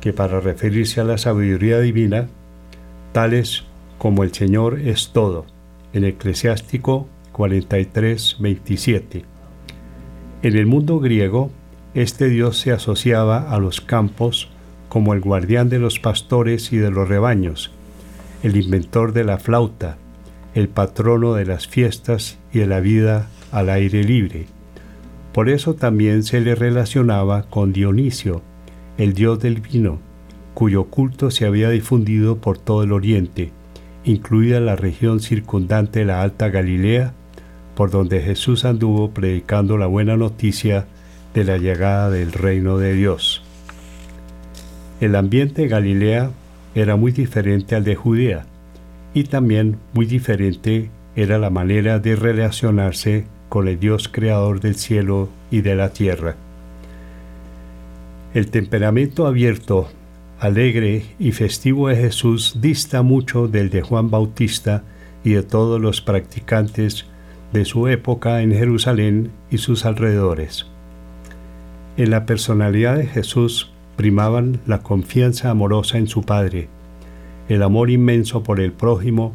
que 0.00 0.12
para 0.12 0.38
referirse 0.38 1.00
a 1.00 1.04
la 1.04 1.18
sabiduría 1.18 1.80
divina, 1.80 2.28
tales 3.10 3.64
como 3.98 4.22
el 4.22 4.32
Señor 4.32 4.78
es 4.78 5.10
todo, 5.12 5.44
en 5.92 6.04
Eclesiástico 6.04 7.08
43, 7.32 8.36
27. 8.38 9.24
En 10.44 10.56
el 10.56 10.66
mundo 10.66 11.00
griego, 11.00 11.50
este 11.94 12.28
dios 12.28 12.58
se 12.58 12.70
asociaba 12.70 13.50
a 13.50 13.58
los 13.58 13.80
campos 13.80 14.50
como 14.88 15.14
el 15.14 15.20
guardián 15.20 15.68
de 15.68 15.80
los 15.80 15.98
pastores 15.98 16.72
y 16.72 16.76
de 16.76 16.92
los 16.92 17.08
rebaños, 17.08 17.72
el 18.44 18.56
inventor 18.56 19.12
de 19.12 19.24
la 19.24 19.38
flauta, 19.38 19.98
el 20.58 20.68
patrono 20.68 21.34
de 21.34 21.46
las 21.46 21.68
fiestas 21.68 22.36
y 22.52 22.58
de 22.58 22.66
la 22.66 22.80
vida 22.80 23.28
al 23.52 23.70
aire 23.70 24.02
libre. 24.02 24.46
Por 25.32 25.48
eso 25.48 25.74
también 25.74 26.24
se 26.24 26.40
le 26.40 26.56
relacionaba 26.56 27.44
con 27.44 27.72
Dionisio, 27.72 28.42
el 28.96 29.12
dios 29.12 29.38
del 29.38 29.60
vino, 29.60 30.00
cuyo 30.54 30.86
culto 30.86 31.30
se 31.30 31.46
había 31.46 31.70
difundido 31.70 32.38
por 32.38 32.58
todo 32.58 32.82
el 32.82 32.90
oriente, 32.90 33.52
incluida 34.02 34.58
la 34.58 34.74
región 34.74 35.20
circundante 35.20 36.00
de 36.00 36.06
la 36.06 36.22
Alta 36.22 36.48
Galilea, 36.48 37.12
por 37.76 37.92
donde 37.92 38.20
Jesús 38.20 38.64
anduvo 38.64 39.12
predicando 39.12 39.78
la 39.78 39.86
buena 39.86 40.16
noticia 40.16 40.86
de 41.34 41.44
la 41.44 41.58
llegada 41.58 42.10
del 42.10 42.32
reino 42.32 42.78
de 42.78 42.94
Dios. 42.94 43.44
El 45.00 45.14
ambiente 45.14 45.62
de 45.62 45.68
Galilea 45.68 46.32
era 46.74 46.96
muy 46.96 47.12
diferente 47.12 47.76
al 47.76 47.84
de 47.84 47.94
Judea, 47.94 48.46
y 49.18 49.24
también 49.24 49.78
muy 49.94 50.06
diferente 50.06 50.90
era 51.16 51.38
la 51.38 51.50
manera 51.50 51.98
de 51.98 52.14
relacionarse 52.14 53.24
con 53.48 53.66
el 53.66 53.80
Dios 53.80 54.06
creador 54.06 54.60
del 54.60 54.76
cielo 54.76 55.28
y 55.50 55.62
de 55.62 55.74
la 55.74 55.92
tierra. 55.92 56.36
El 58.32 58.48
temperamento 58.48 59.26
abierto, 59.26 59.88
alegre 60.38 61.04
y 61.18 61.32
festivo 61.32 61.88
de 61.88 61.96
Jesús 61.96 62.58
dista 62.60 63.02
mucho 63.02 63.48
del 63.48 63.70
de 63.70 63.82
Juan 63.82 64.08
Bautista 64.08 64.84
y 65.24 65.30
de 65.30 65.42
todos 65.42 65.80
los 65.80 66.00
practicantes 66.00 67.04
de 67.52 67.64
su 67.64 67.88
época 67.88 68.40
en 68.42 68.52
Jerusalén 68.52 69.32
y 69.50 69.58
sus 69.58 69.84
alrededores. 69.84 70.66
En 71.96 72.10
la 72.10 72.24
personalidad 72.24 72.96
de 72.96 73.08
Jesús 73.08 73.72
primaban 73.96 74.60
la 74.64 74.84
confianza 74.84 75.50
amorosa 75.50 75.98
en 75.98 76.06
su 76.06 76.22
Padre, 76.22 76.68
el 77.48 77.62
amor 77.62 77.90
inmenso 77.90 78.42
por 78.42 78.60
el 78.60 78.72
prójimo 78.72 79.34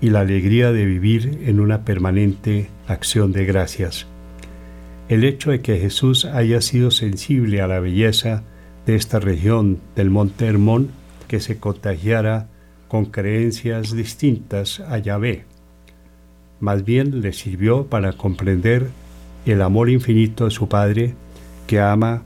y 0.00 0.10
la 0.10 0.20
alegría 0.20 0.72
de 0.72 0.86
vivir 0.86 1.40
en 1.44 1.60
una 1.60 1.84
permanente 1.84 2.70
acción 2.86 3.32
de 3.32 3.44
gracias. 3.44 4.06
El 5.08 5.24
hecho 5.24 5.50
de 5.50 5.60
que 5.60 5.78
Jesús 5.78 6.24
haya 6.24 6.60
sido 6.62 6.90
sensible 6.90 7.60
a 7.60 7.66
la 7.66 7.80
belleza 7.80 8.44
de 8.86 8.94
esta 8.96 9.20
región 9.20 9.78
del 9.94 10.08
Monte 10.08 10.46
Hermón, 10.46 10.90
que 11.28 11.40
se 11.40 11.58
contagiara 11.58 12.48
con 12.88 13.04
creencias 13.06 13.94
distintas 13.94 14.80
a 14.80 14.98
Yahvé, 14.98 15.44
más 16.60 16.84
bien 16.84 17.20
le 17.20 17.32
sirvió 17.32 17.86
para 17.86 18.14
comprender 18.14 18.88
el 19.46 19.62
amor 19.62 19.90
infinito 19.90 20.46
de 20.46 20.50
su 20.50 20.68
Padre, 20.68 21.14
que 21.66 21.80
ama 21.80 22.22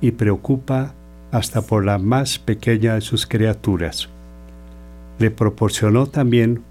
y 0.00 0.12
preocupa 0.12 0.94
hasta 1.30 1.62
por 1.62 1.84
la 1.84 1.98
más 1.98 2.38
pequeña 2.38 2.94
de 2.94 3.00
sus 3.00 3.26
criaturas 3.26 4.11
le 5.18 5.30
proporcionó 5.30 6.06
también 6.06 6.62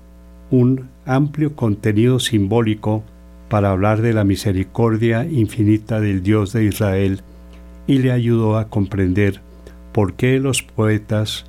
un 0.50 0.89
amplio 1.06 1.56
contenido 1.56 2.20
simbólico 2.20 3.04
para 3.50 3.72
hablar 3.72 4.02
de 4.02 4.14
la 4.14 4.24
misericordia 4.24 5.26
infinita 5.26 6.00
del 6.00 6.24
Dios 6.24 6.54
de 6.54 6.66
Israel 6.66 7.22
y 7.88 8.00
le 8.00 8.12
ayudó 8.12 8.58
a 8.58 8.70
comprender 8.70 9.42
por 9.92 10.14
qué 10.14 10.39
los 10.39 10.62
poetas, 10.62 11.46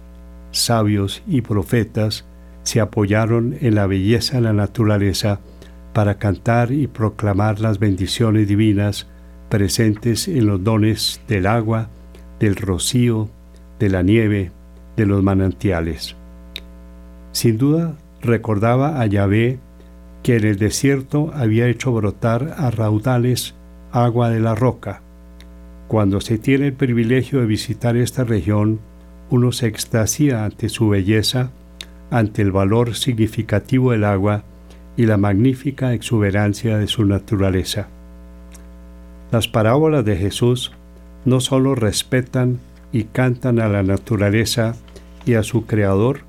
sabios 0.51 1.23
y 1.27 1.43
profetas 1.43 2.25
se 2.63 2.81
apoyaron 2.81 3.57
en 3.61 3.75
la 3.75 3.87
belleza 3.87 4.37
de 4.37 4.43
la 4.43 4.53
naturaleza 4.53 5.41
para 5.93 6.19
cantar 6.19 6.73
y 6.73 6.87
proclamar 6.87 7.61
las 7.61 7.79
bendiciones 7.79 8.49
divinas 8.49 9.07
presentes 9.49 10.29
en 10.29 10.47
los 10.47 10.65
dones 10.65 11.21
del 11.29 11.47
agua, 11.47 11.89
del 12.41 12.57
rocío, 12.57 13.29
de 13.79 13.91
la 13.91 14.03
nieve, 14.03 14.51
de 14.97 15.07
los 15.07 15.23
manantiales. 15.23 16.17
Sin 17.33 17.59
duda 17.59 17.97
recordaba 18.21 19.01
a 19.01 19.07
Yahvé 19.07 19.59
que 20.23 20.37
en 20.37 20.45
el 20.45 20.59
desierto 20.59 21.33
había 21.35 21.67
hecho 21.67 21.93
brotar 21.93 22.55
a 22.57 22.71
raudales 22.71 23.55
agua 23.91 24.31
de 24.31 24.41
la 24.41 24.55
roca. 24.55 25.01
Cuando 25.89 26.21
se 26.21 26.39
tiene 26.39 26.69
el 26.69 26.73
privilegio 26.73 27.41
de 27.41 27.47
visitar 27.47 27.97
esta 27.97 28.25
región, 28.25 28.81
uno 29.31 29.53
se 29.53 29.67
extasía 29.67 30.45
ante 30.45 30.69
su 30.69 30.89
belleza, 30.89 31.51
ante 32.11 32.43
el 32.43 32.53
valor 32.53 32.95
significativo 32.95 33.93
del 33.93 34.05
agua 34.05 34.45
y 34.97 35.07
la 35.07 35.17
magnífica 35.17 35.93
exuberancia 35.93 36.79
de 36.79 36.87
su 36.87 37.05
naturaleza. 37.05 37.89
Las 39.31 39.49
parábolas 39.49 40.05
de 40.05 40.17
Jesús 40.17 40.73
no 41.25 41.41
solo 41.41 41.75
respetan 41.75 42.61
y 42.93 43.05
cantan 43.05 43.59
a 43.59 43.69
la 43.69 43.83
naturaleza 43.83 44.75
y 45.25 45.35
a 45.35 45.43
su 45.43 45.67
Creador, 45.67 46.21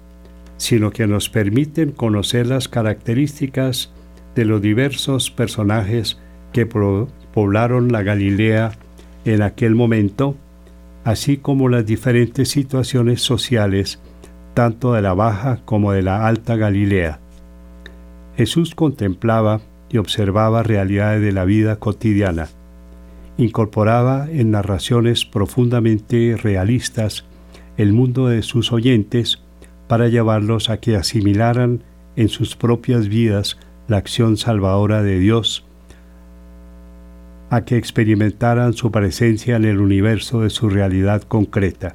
sino 0.57 0.91
que 0.91 1.07
nos 1.07 1.29
permiten 1.29 1.91
conocer 1.91 2.47
las 2.47 2.67
características 2.67 3.91
de 4.35 4.45
los 4.45 4.61
diversos 4.61 5.31
personajes 5.31 6.19
que 6.51 6.65
poblaron 6.65 7.91
la 7.91 8.03
Galilea 8.03 8.71
en 9.25 9.41
aquel 9.41 9.75
momento, 9.75 10.35
así 11.03 11.37
como 11.37 11.69
las 11.69 11.85
diferentes 11.85 12.49
situaciones 12.49 13.21
sociales, 13.21 13.99
tanto 14.53 14.93
de 14.93 15.01
la 15.01 15.13
Baja 15.13 15.61
como 15.65 15.91
de 15.91 16.03
la 16.03 16.27
Alta 16.27 16.55
Galilea. 16.55 17.19
Jesús 18.37 18.75
contemplaba 18.75 19.61
y 19.89 19.97
observaba 19.97 20.63
realidades 20.63 21.21
de 21.21 21.31
la 21.31 21.45
vida 21.45 21.75
cotidiana. 21.75 22.49
Incorporaba 23.37 24.27
en 24.29 24.51
narraciones 24.51 25.25
profundamente 25.25 26.35
realistas 26.41 27.25
el 27.77 27.93
mundo 27.93 28.27
de 28.27 28.41
sus 28.41 28.71
oyentes 28.71 29.42
para 29.93 30.07
llevarlos 30.07 30.71
a 30.71 30.77
que 30.77 30.95
asimilaran 30.95 31.83
en 32.15 32.27
sus 32.27 32.55
propias 32.55 33.09
vidas 33.09 33.59
la 33.87 33.97
acción 33.97 34.37
salvadora 34.37 35.03
de 35.03 35.19
Dios, 35.19 35.67
a 37.51 37.63
que 37.63 37.77
experimentaran 37.77 38.73
su 38.73 38.89
presencia 38.89 39.55
en 39.55 39.65
el 39.65 39.79
universo 39.79 40.41
de 40.41 40.49
su 40.49 40.67
realidad 40.67 41.21
concreta. 41.21 41.93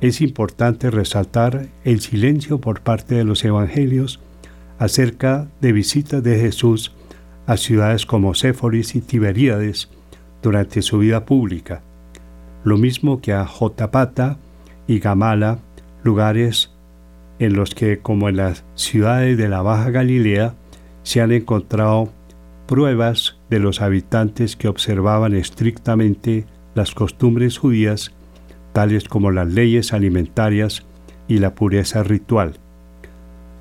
Es 0.00 0.22
importante 0.22 0.90
resaltar 0.90 1.66
el 1.84 2.00
silencio 2.00 2.58
por 2.58 2.80
parte 2.80 3.16
de 3.16 3.24
los 3.24 3.44
evangelios 3.44 4.18
acerca 4.78 5.46
de 5.60 5.72
visitas 5.72 6.22
de 6.22 6.40
Jesús 6.40 6.94
a 7.46 7.58
ciudades 7.58 8.06
como 8.06 8.32
Séforis 8.32 8.94
y 8.94 9.02
Tiberíades 9.02 9.90
durante 10.42 10.80
su 10.80 11.00
vida 11.00 11.26
pública, 11.26 11.82
lo 12.64 12.78
mismo 12.78 13.20
que 13.20 13.34
a 13.34 13.44
Jotapata 13.44 14.38
y 14.86 15.00
Gamala, 15.00 15.58
lugares 16.02 16.70
en 17.38 17.54
los 17.54 17.74
que, 17.74 17.98
como 17.98 18.28
en 18.28 18.36
las 18.36 18.64
ciudades 18.74 19.38
de 19.38 19.48
la 19.48 19.62
Baja 19.62 19.90
Galilea, 19.90 20.54
se 21.02 21.20
han 21.20 21.32
encontrado 21.32 22.10
pruebas 22.66 23.38
de 23.48 23.60
los 23.60 23.80
habitantes 23.80 24.56
que 24.56 24.68
observaban 24.68 25.34
estrictamente 25.34 26.44
las 26.74 26.94
costumbres 26.94 27.58
judías, 27.58 28.12
tales 28.72 29.08
como 29.08 29.30
las 29.30 29.48
leyes 29.48 29.92
alimentarias 29.92 30.84
y 31.26 31.38
la 31.38 31.54
pureza 31.54 32.02
ritual. 32.02 32.54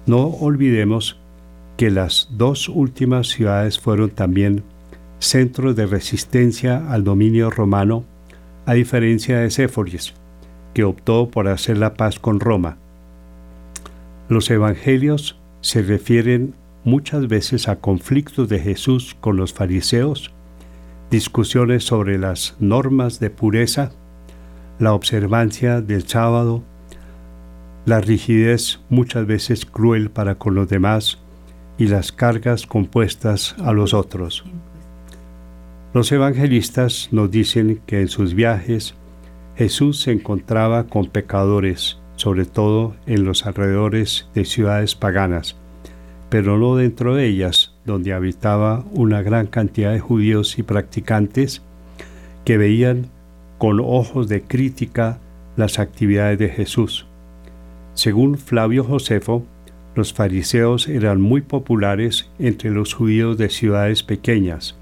No 0.05 0.27
olvidemos 0.27 1.19
que 1.77 1.91
las 1.91 2.29
dos 2.31 2.69
últimas 2.69 3.27
ciudades 3.27 3.79
fueron 3.79 4.09
también 4.09 4.63
centros 5.19 5.75
de 5.75 5.85
resistencia 5.85 6.91
al 6.91 7.03
dominio 7.03 7.49
romano, 7.49 8.03
a 8.65 8.73
diferencia 8.73 9.39
de 9.39 9.51
Séforis, 9.51 10.13
que 10.73 10.83
optó 10.83 11.29
por 11.29 11.47
hacer 11.47 11.77
la 11.77 11.93
paz 11.93 12.19
con 12.19 12.39
Roma. 12.39 12.77
Los 14.29 14.49
evangelios 14.49 15.39
se 15.61 15.81
refieren 15.81 16.53
muchas 16.83 17.27
veces 17.27 17.67
a 17.67 17.77
conflictos 17.77 18.49
de 18.49 18.59
Jesús 18.59 19.15
con 19.19 19.37
los 19.37 19.53
fariseos, 19.53 20.31
discusiones 21.09 21.85
sobre 21.85 22.17
las 22.17 22.55
normas 22.59 23.19
de 23.19 23.29
pureza, 23.29 23.91
la 24.79 24.93
observancia 24.93 25.81
del 25.81 26.07
sábado, 26.07 26.63
la 27.85 28.01
rigidez 28.01 28.81
muchas 28.89 29.25
veces 29.25 29.65
cruel 29.65 30.09
para 30.09 30.35
con 30.35 30.55
los 30.55 30.67
demás 30.67 31.19
y 31.77 31.87
las 31.87 32.11
cargas 32.11 32.65
compuestas 32.65 33.55
a 33.59 33.71
los 33.71 33.93
otros. 33.93 34.43
Los 35.93 36.11
evangelistas 36.11 37.07
nos 37.11 37.31
dicen 37.31 37.81
que 37.85 38.01
en 38.01 38.09
sus 38.09 38.33
viajes 38.33 38.93
Jesús 39.55 40.01
se 40.01 40.11
encontraba 40.11 40.83
con 40.83 41.07
pecadores, 41.07 41.97
sobre 42.17 42.45
todo 42.45 42.95
en 43.05 43.23
los 43.23 43.45
alrededores 43.45 44.27
de 44.35 44.43
ciudades 44.43 44.95
paganas, 44.95 45.55
pero 46.29 46.57
no 46.57 46.75
dentro 46.75 47.15
de 47.15 47.25
ellas, 47.27 47.73
donde 47.85 48.11
habitaba 48.11 48.83
una 48.91 49.21
gran 49.21 49.47
cantidad 49.47 49.93
de 49.93 50.01
judíos 50.01 50.59
y 50.59 50.63
practicantes 50.63 51.61
que 52.43 52.57
veían 52.57 53.07
con 53.57 53.79
ojos 53.79 54.27
de 54.27 54.41
crítica 54.41 55.19
las 55.55 55.79
actividades 55.79 56.37
de 56.37 56.49
Jesús. 56.49 57.07
Según 57.93 58.37
Flavio 58.37 58.83
Josefo, 58.83 59.43
los 59.95 60.13
fariseos 60.13 60.87
eran 60.87 61.19
muy 61.19 61.41
populares 61.41 62.29
entre 62.37 62.69
los 62.69 62.93
judíos 62.93 63.37
de 63.37 63.49
ciudades 63.49 64.03
pequeñas. 64.03 64.75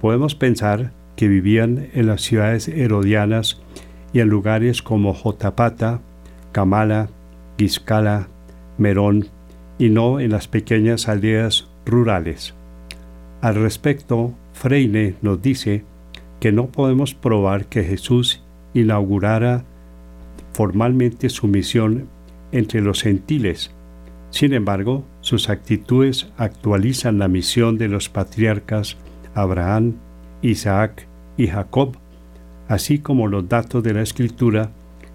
Podemos 0.00 0.34
pensar 0.34 0.92
que 1.16 1.28
vivían 1.28 1.88
en 1.92 2.06
las 2.06 2.22
ciudades 2.22 2.68
herodianas 2.68 3.60
y 4.14 4.20
en 4.20 4.28
lugares 4.28 4.80
como 4.80 5.12
Jotapata, 5.12 6.00
Kamala, 6.52 7.08
Giscala, 7.58 8.28
Merón 8.78 9.26
y 9.78 9.88
no 9.88 10.20
en 10.20 10.30
las 10.30 10.48
pequeñas 10.48 11.08
aldeas 11.08 11.68
rurales. 11.84 12.54
Al 13.40 13.56
respecto, 13.56 14.32
Freine 14.52 15.14
nos 15.22 15.42
dice 15.42 15.84
que 16.38 16.52
no 16.52 16.66
podemos 16.66 17.14
probar 17.14 17.66
que 17.66 17.82
Jesús 17.82 18.42
inaugurara 18.74 19.64
formalmente 20.52 21.28
su 21.28 21.48
misión 21.48 22.08
entre 22.52 22.80
los 22.80 23.02
gentiles. 23.02 23.70
Sin 24.30 24.52
embargo, 24.52 25.04
sus 25.20 25.48
actitudes 25.48 26.28
actualizan 26.36 27.18
la 27.18 27.28
misión 27.28 27.78
de 27.78 27.88
los 27.88 28.08
patriarcas 28.08 28.96
Abraham, 29.34 29.94
Isaac 30.42 31.06
y 31.36 31.48
Jacob, 31.48 31.96
así 32.68 32.98
como 32.98 33.28
los 33.28 33.48
datos 33.48 33.82
de 33.82 33.94
la 33.94 34.02
Escritura 34.02 34.70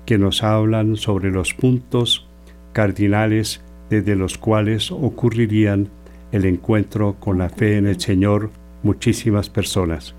que 0.07 0.17
nos 0.17 0.41
hablan 0.41 0.95
sobre 0.95 1.31
los 1.31 1.53
puntos 1.53 2.25
cardinales 2.71 3.61
desde 3.89 4.15
los 4.15 4.37
cuales 4.37 4.89
ocurrirían 4.89 5.89
el 6.31 6.45
encuentro 6.45 7.17
con 7.19 7.37
la 7.37 7.49
fe 7.49 7.75
en 7.75 7.87
el 7.87 7.99
Señor 7.99 8.49
muchísimas 8.83 9.49
personas. 9.49 10.15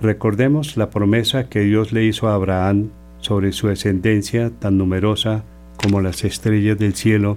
Recordemos 0.00 0.78
la 0.78 0.88
promesa 0.88 1.50
que 1.50 1.60
Dios 1.60 1.92
le 1.92 2.04
hizo 2.04 2.28
a 2.28 2.34
Abraham 2.34 2.88
sobre 3.18 3.52
su 3.52 3.68
descendencia 3.68 4.48
tan 4.48 4.78
numerosa 4.78 5.44
como 5.76 6.00
las 6.00 6.24
estrellas 6.24 6.78
del 6.78 6.94
cielo 6.94 7.36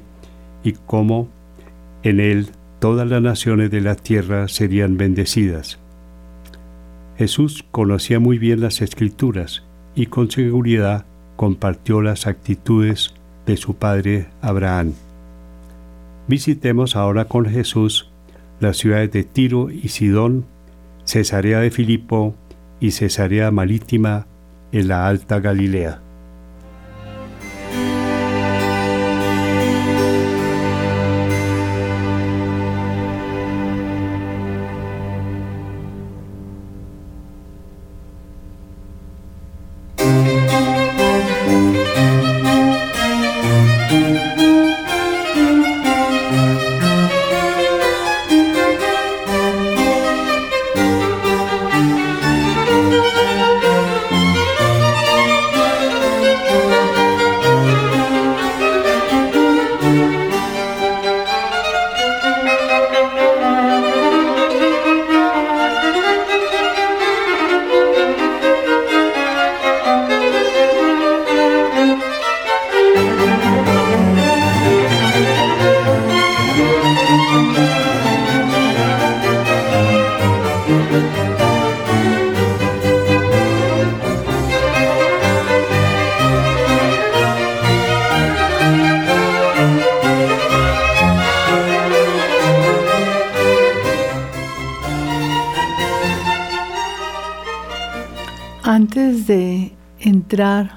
y 0.63 0.71
cómo 0.71 1.27
en 2.03 2.21
él 2.21 2.51
todas 2.79 3.05
las 3.09 3.21
naciones 3.21 3.69
de 3.69 3.81
la 3.81 3.95
tierra 3.95 4.47
serían 4.47 4.95
bendecidas. 4.95 5.77
Jesús 7.17 7.65
conocía 7.69 8.21
muy 8.21 8.37
bien 8.37 8.61
las 8.61 8.81
escrituras 8.81 9.63
y 9.93 10.05
con 10.05 10.31
seguridad 10.31 11.05
compartió 11.35 12.01
las 12.01 12.27
actitudes 12.27 13.13
de 13.45 13.57
su 13.57 13.75
padre 13.75 14.27
Abraham. 14.41 14.93
Visitemos 16.27 16.95
ahora 16.95 17.25
con 17.25 17.45
Jesús 17.45 18.09
las 18.59 18.77
ciudades 18.77 19.11
de 19.11 19.23
Tiro 19.23 19.69
y 19.69 19.89
Sidón, 19.89 20.45
Cesarea 21.03 21.59
de 21.59 21.71
Filipo 21.71 22.35
y 22.79 22.91
Cesarea 22.91 23.51
Marítima 23.51 24.27
en 24.71 24.87
la 24.87 25.07
Alta 25.07 25.39
Galilea. 25.39 26.02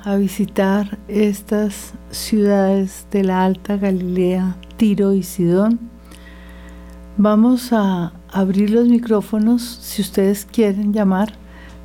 A 0.06 0.14
visitar 0.14 0.98
estas 1.08 1.92
ciudades 2.12 3.08
de 3.10 3.24
la 3.24 3.44
Alta 3.44 3.76
Galilea, 3.76 4.56
Tiro 4.76 5.14
y 5.14 5.24
Sidón, 5.24 5.80
vamos 7.16 7.72
a 7.72 8.12
abrir 8.30 8.70
los 8.70 8.86
micrófonos. 8.86 9.62
Si 9.62 10.02
ustedes 10.02 10.44
quieren 10.44 10.92
llamar, 10.92 11.32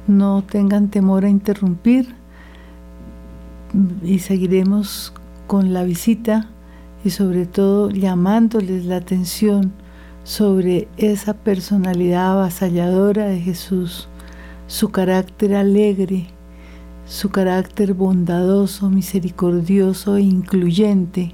no 0.05 0.43
tengan 0.43 0.89
temor 0.89 1.25
a 1.25 1.29
interrumpir 1.29 2.13
y 4.03 4.19
seguiremos 4.19 5.13
con 5.47 5.73
la 5.73 5.83
visita 5.83 6.47
y 7.03 7.09
sobre 7.09 7.47
todo 7.47 7.89
llamándoles 7.89 8.85
la 8.85 8.97
atención 8.97 9.73
sobre 10.23 10.87
esa 10.97 11.33
personalidad 11.33 12.33
avasalladora 12.33 13.25
de 13.25 13.39
Jesús 13.39 14.07
su 14.67 14.89
carácter 14.89 15.55
alegre, 15.55 16.27
su 17.11 17.29
carácter 17.29 17.93
bondadoso, 17.93 18.89
misericordioso 18.89 20.15
e 20.15 20.21
incluyente, 20.21 21.33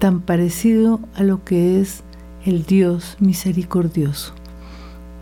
tan 0.00 0.20
parecido 0.20 0.98
a 1.14 1.22
lo 1.22 1.44
que 1.44 1.80
es 1.80 2.02
el 2.44 2.64
Dios 2.64 3.16
misericordioso. 3.20 4.34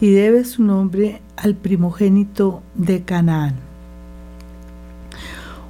y 0.00 0.10
debe 0.10 0.44
su 0.44 0.62
nombre 0.62 1.20
al 1.36 1.54
primogénito 1.54 2.62
de 2.74 3.02
Canaán. 3.02 3.54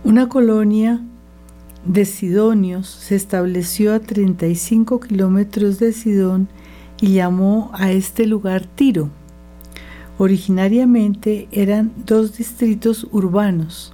Una 0.02 0.28
colonia 0.28 1.00
de 1.84 2.04
sidonios 2.04 2.88
se 2.88 3.14
estableció 3.14 3.94
a 3.94 4.00
35 4.00 5.00
kilómetros 5.00 5.78
de 5.78 5.92
Sidón 5.92 6.48
y 7.00 7.14
llamó 7.14 7.70
a 7.74 7.92
este 7.92 8.26
lugar 8.26 8.66
Tiro 8.66 9.10
Originariamente 10.16 11.48
eran 11.50 11.92
dos 12.06 12.36
distritos 12.36 13.06
urbanos. 13.10 13.92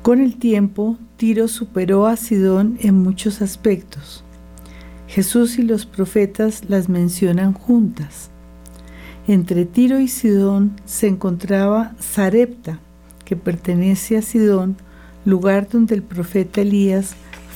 Con 0.00 0.20
el 0.20 0.36
tiempo, 0.36 0.96
Tiro 1.18 1.46
superó 1.46 2.06
a 2.06 2.16
Sidón 2.16 2.78
en 2.80 2.94
muchos 3.02 3.42
aspectos. 3.42 4.24
Jesús 5.08 5.58
y 5.58 5.62
los 5.62 5.84
profetas 5.84 6.70
las 6.70 6.88
mencionan 6.88 7.52
juntas. 7.52 8.30
Entre 9.28 9.66
Tiro 9.66 10.00
y 10.00 10.08
Sidón 10.08 10.72
se 10.84 11.06
encontraba 11.06 11.94
Sarepta, 12.00 12.80
que 13.24 13.36
pertenece 13.36 14.16
a 14.16 14.22
Sidón, 14.22 14.76
lugar 15.24 15.68
donde 15.68 15.94
el 15.94 16.02
profeta 16.02 16.62
Elías 16.62 17.14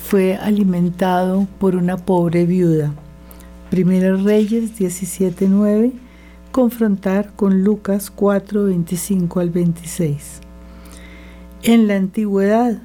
fue 0.09 0.37
alimentado 0.37 1.49
por 1.59 1.75
una 1.75 1.97
pobre 1.97 2.47
viuda. 2.47 2.93
Primera 3.71 4.17
Reyes 4.17 4.79
17:9 4.79 5.93
confrontar 6.53 7.33
con 7.35 7.65
Lucas 7.65 8.11
4, 8.11 8.65
25 8.65 9.41
al 9.41 9.51
26. 9.51 10.41
En 11.65 11.89
la 11.89 11.97
antigüedad, 11.97 12.81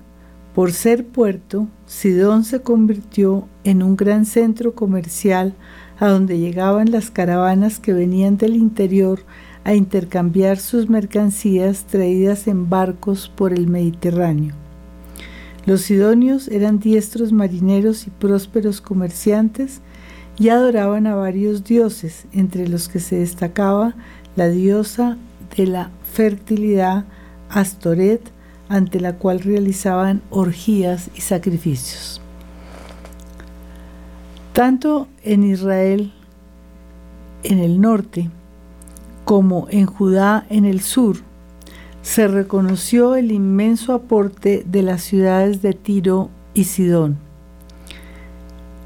por 0.53 0.73
ser 0.73 1.05
puerto, 1.05 1.67
Sidón 1.85 2.43
se 2.43 2.61
convirtió 2.61 3.47
en 3.63 3.81
un 3.83 3.95
gran 3.95 4.25
centro 4.25 4.75
comercial 4.75 5.53
a 6.01 6.07
donde 6.07 6.39
llegaban 6.39 6.91
las 6.91 7.11
caravanas 7.11 7.79
que 7.79 7.93
venían 7.93 8.35
del 8.35 8.55
interior 8.55 9.19
a 9.63 9.75
intercambiar 9.75 10.57
sus 10.57 10.89
mercancías 10.89 11.85
traídas 11.85 12.47
en 12.47 12.69
barcos 12.69 13.31
por 13.33 13.53
el 13.53 13.67
Mediterráneo. 13.67 14.55
Los 15.67 15.81
sidonios 15.81 16.47
eran 16.47 16.79
diestros 16.79 17.31
marineros 17.31 18.07
y 18.07 18.09
prósperos 18.09 18.81
comerciantes 18.81 19.81
y 20.39 20.49
adoraban 20.49 21.05
a 21.05 21.13
varios 21.13 21.63
dioses, 21.63 22.25
entre 22.33 22.67
los 22.67 22.89
que 22.89 22.99
se 22.99 23.17
destacaba 23.17 23.93
la 24.35 24.49
diosa 24.49 25.19
de 25.55 25.67
la 25.67 25.91
fertilidad 26.11 27.05
Astoret, 27.47 28.21
ante 28.69 28.99
la 28.99 29.17
cual 29.17 29.41
realizaban 29.41 30.23
orgías 30.31 31.11
y 31.13 31.21
sacrificios. 31.21 32.20
Tanto 34.53 35.07
en 35.23 35.43
Israel, 35.43 36.13
en 37.43 37.59
el 37.59 37.79
norte, 37.79 38.29
como 39.25 39.67
en 39.69 39.85
Judá, 39.85 40.45
en 40.49 40.65
el 40.65 40.81
sur, 40.81 41.17
se 42.01 42.27
reconoció 42.27 43.15
el 43.15 43.31
inmenso 43.31 43.93
aporte 43.93 44.63
de 44.65 44.83
las 44.83 45.01
ciudades 45.01 45.61
de 45.61 45.73
Tiro 45.73 46.29
y 46.53 46.65
Sidón 46.65 47.17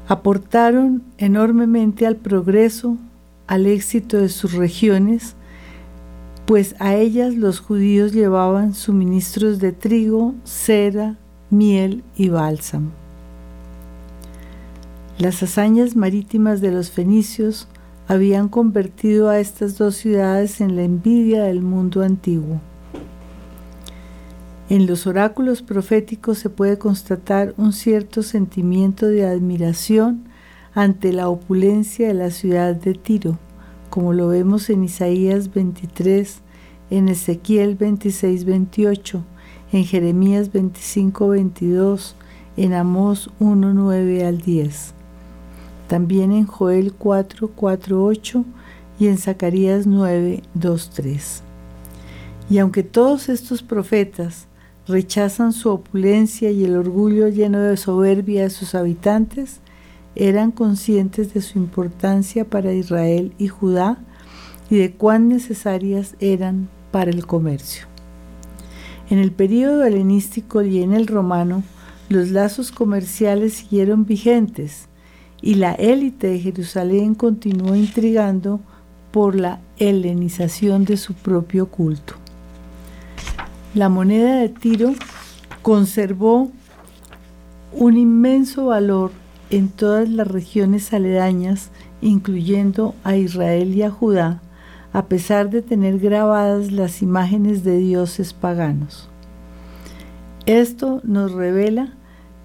aportaron 0.08 1.02
enormemente 1.18 2.06
al 2.06 2.16
progreso, 2.16 2.96
al 3.46 3.66
éxito 3.66 4.18
de 4.18 4.28
sus 4.28 4.52
regiones, 4.52 5.34
pues 6.46 6.76
a 6.78 6.94
ellas 6.94 7.34
los 7.34 7.58
judíos 7.58 8.12
llevaban 8.12 8.74
suministros 8.74 9.58
de 9.58 9.72
trigo, 9.72 10.34
cera, 10.44 11.16
miel 11.50 12.04
y 12.16 12.28
bálsamo. 12.28 13.05
Las 15.18 15.42
hazañas 15.42 15.96
marítimas 15.96 16.60
de 16.60 16.70
los 16.70 16.90
fenicios 16.90 17.68
habían 18.06 18.50
convertido 18.50 19.30
a 19.30 19.40
estas 19.40 19.78
dos 19.78 19.96
ciudades 19.96 20.60
en 20.60 20.76
la 20.76 20.82
envidia 20.82 21.44
del 21.44 21.62
mundo 21.62 22.02
antiguo. 22.02 22.60
En 24.68 24.86
los 24.86 25.06
oráculos 25.06 25.62
proféticos 25.62 26.38
se 26.38 26.50
puede 26.50 26.76
constatar 26.76 27.54
un 27.56 27.72
cierto 27.72 28.22
sentimiento 28.22 29.06
de 29.06 29.24
admiración 29.24 30.24
ante 30.74 31.14
la 31.14 31.30
opulencia 31.30 32.08
de 32.08 32.14
la 32.14 32.30
ciudad 32.30 32.76
de 32.76 32.92
Tiro, 32.92 33.38
como 33.88 34.12
lo 34.12 34.28
vemos 34.28 34.68
en 34.68 34.84
Isaías 34.84 35.54
23, 35.54 36.40
en 36.90 37.08
Ezequiel 37.08 37.74
26, 37.74 38.44
28, 38.44 39.24
en 39.72 39.84
Jeremías 39.84 40.52
25, 40.52 41.28
22, 41.28 42.16
en 42.58 42.74
Amós 42.74 43.30
1, 43.40 43.72
9 43.72 44.26
al 44.26 44.42
10. 44.42 44.95
También 45.88 46.32
en 46.32 46.46
Joel 46.46 46.92
4, 46.92 47.48
4, 47.54 48.04
8 48.04 48.44
y 48.98 49.06
en 49.06 49.18
Zacarías 49.18 49.86
9, 49.86 50.42
2, 50.54 50.90
3. 50.90 51.42
Y 52.50 52.58
aunque 52.58 52.82
todos 52.82 53.28
estos 53.28 53.62
profetas 53.62 54.46
rechazan 54.88 55.52
su 55.52 55.70
opulencia 55.70 56.50
y 56.50 56.64
el 56.64 56.76
orgullo 56.76 57.28
lleno 57.28 57.60
de 57.60 57.76
soberbia 57.76 58.42
de 58.42 58.50
sus 58.50 58.74
habitantes, 58.74 59.60
eran 60.14 60.50
conscientes 60.50 61.34
de 61.34 61.42
su 61.42 61.58
importancia 61.58 62.44
para 62.44 62.72
Israel 62.72 63.32
y 63.38 63.48
Judá 63.48 63.98
y 64.70 64.76
de 64.76 64.92
cuán 64.92 65.28
necesarias 65.28 66.16
eran 66.20 66.68
para 66.90 67.10
el 67.10 67.26
comercio. 67.26 67.86
En 69.10 69.18
el 69.18 69.30
período 69.30 69.84
helenístico 69.84 70.62
y 70.62 70.82
en 70.82 70.92
el 70.92 71.06
romano, 71.06 71.62
los 72.08 72.30
lazos 72.30 72.72
comerciales 72.72 73.54
siguieron 73.54 74.04
vigentes 74.04 74.88
y 75.46 75.54
la 75.54 75.74
élite 75.74 76.26
de 76.26 76.40
Jerusalén 76.40 77.14
continuó 77.14 77.76
intrigando 77.76 78.58
por 79.12 79.36
la 79.36 79.60
helenización 79.78 80.84
de 80.84 80.96
su 80.96 81.14
propio 81.14 81.66
culto. 81.66 82.14
La 83.72 83.88
moneda 83.88 84.40
de 84.40 84.48
Tiro 84.48 84.94
conservó 85.62 86.50
un 87.72 87.96
inmenso 87.96 88.66
valor 88.66 89.12
en 89.48 89.68
todas 89.68 90.08
las 90.08 90.26
regiones 90.26 90.92
aledañas, 90.92 91.70
incluyendo 92.00 92.96
a 93.04 93.14
Israel 93.14 93.72
y 93.72 93.82
a 93.82 93.90
Judá, 93.92 94.42
a 94.92 95.04
pesar 95.04 95.50
de 95.50 95.62
tener 95.62 96.00
grabadas 96.00 96.72
las 96.72 97.02
imágenes 97.02 97.62
de 97.62 97.78
dioses 97.78 98.32
paganos. 98.32 99.08
Esto 100.44 101.00
nos 101.04 101.30
revela 101.30 101.95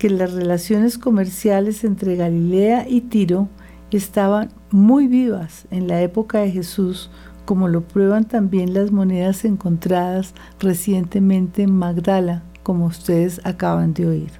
que 0.01 0.09
las 0.09 0.33
relaciones 0.33 0.97
comerciales 0.97 1.83
entre 1.83 2.15
Galilea 2.15 2.89
y 2.89 3.01
Tiro 3.01 3.49
estaban 3.91 4.49
muy 4.71 5.05
vivas 5.05 5.67
en 5.69 5.87
la 5.87 6.01
época 6.01 6.39
de 6.39 6.49
Jesús 6.49 7.11
como 7.45 7.67
lo 7.67 7.81
prueban 7.81 8.25
también 8.25 8.73
las 8.73 8.91
monedas 8.91 9.45
encontradas 9.45 10.33
recientemente 10.59 11.61
en 11.61 11.75
Magdala, 11.75 12.41
como 12.63 12.87
ustedes 12.87 13.41
acaban 13.43 13.93
de 13.93 14.07
oír. 14.07 14.31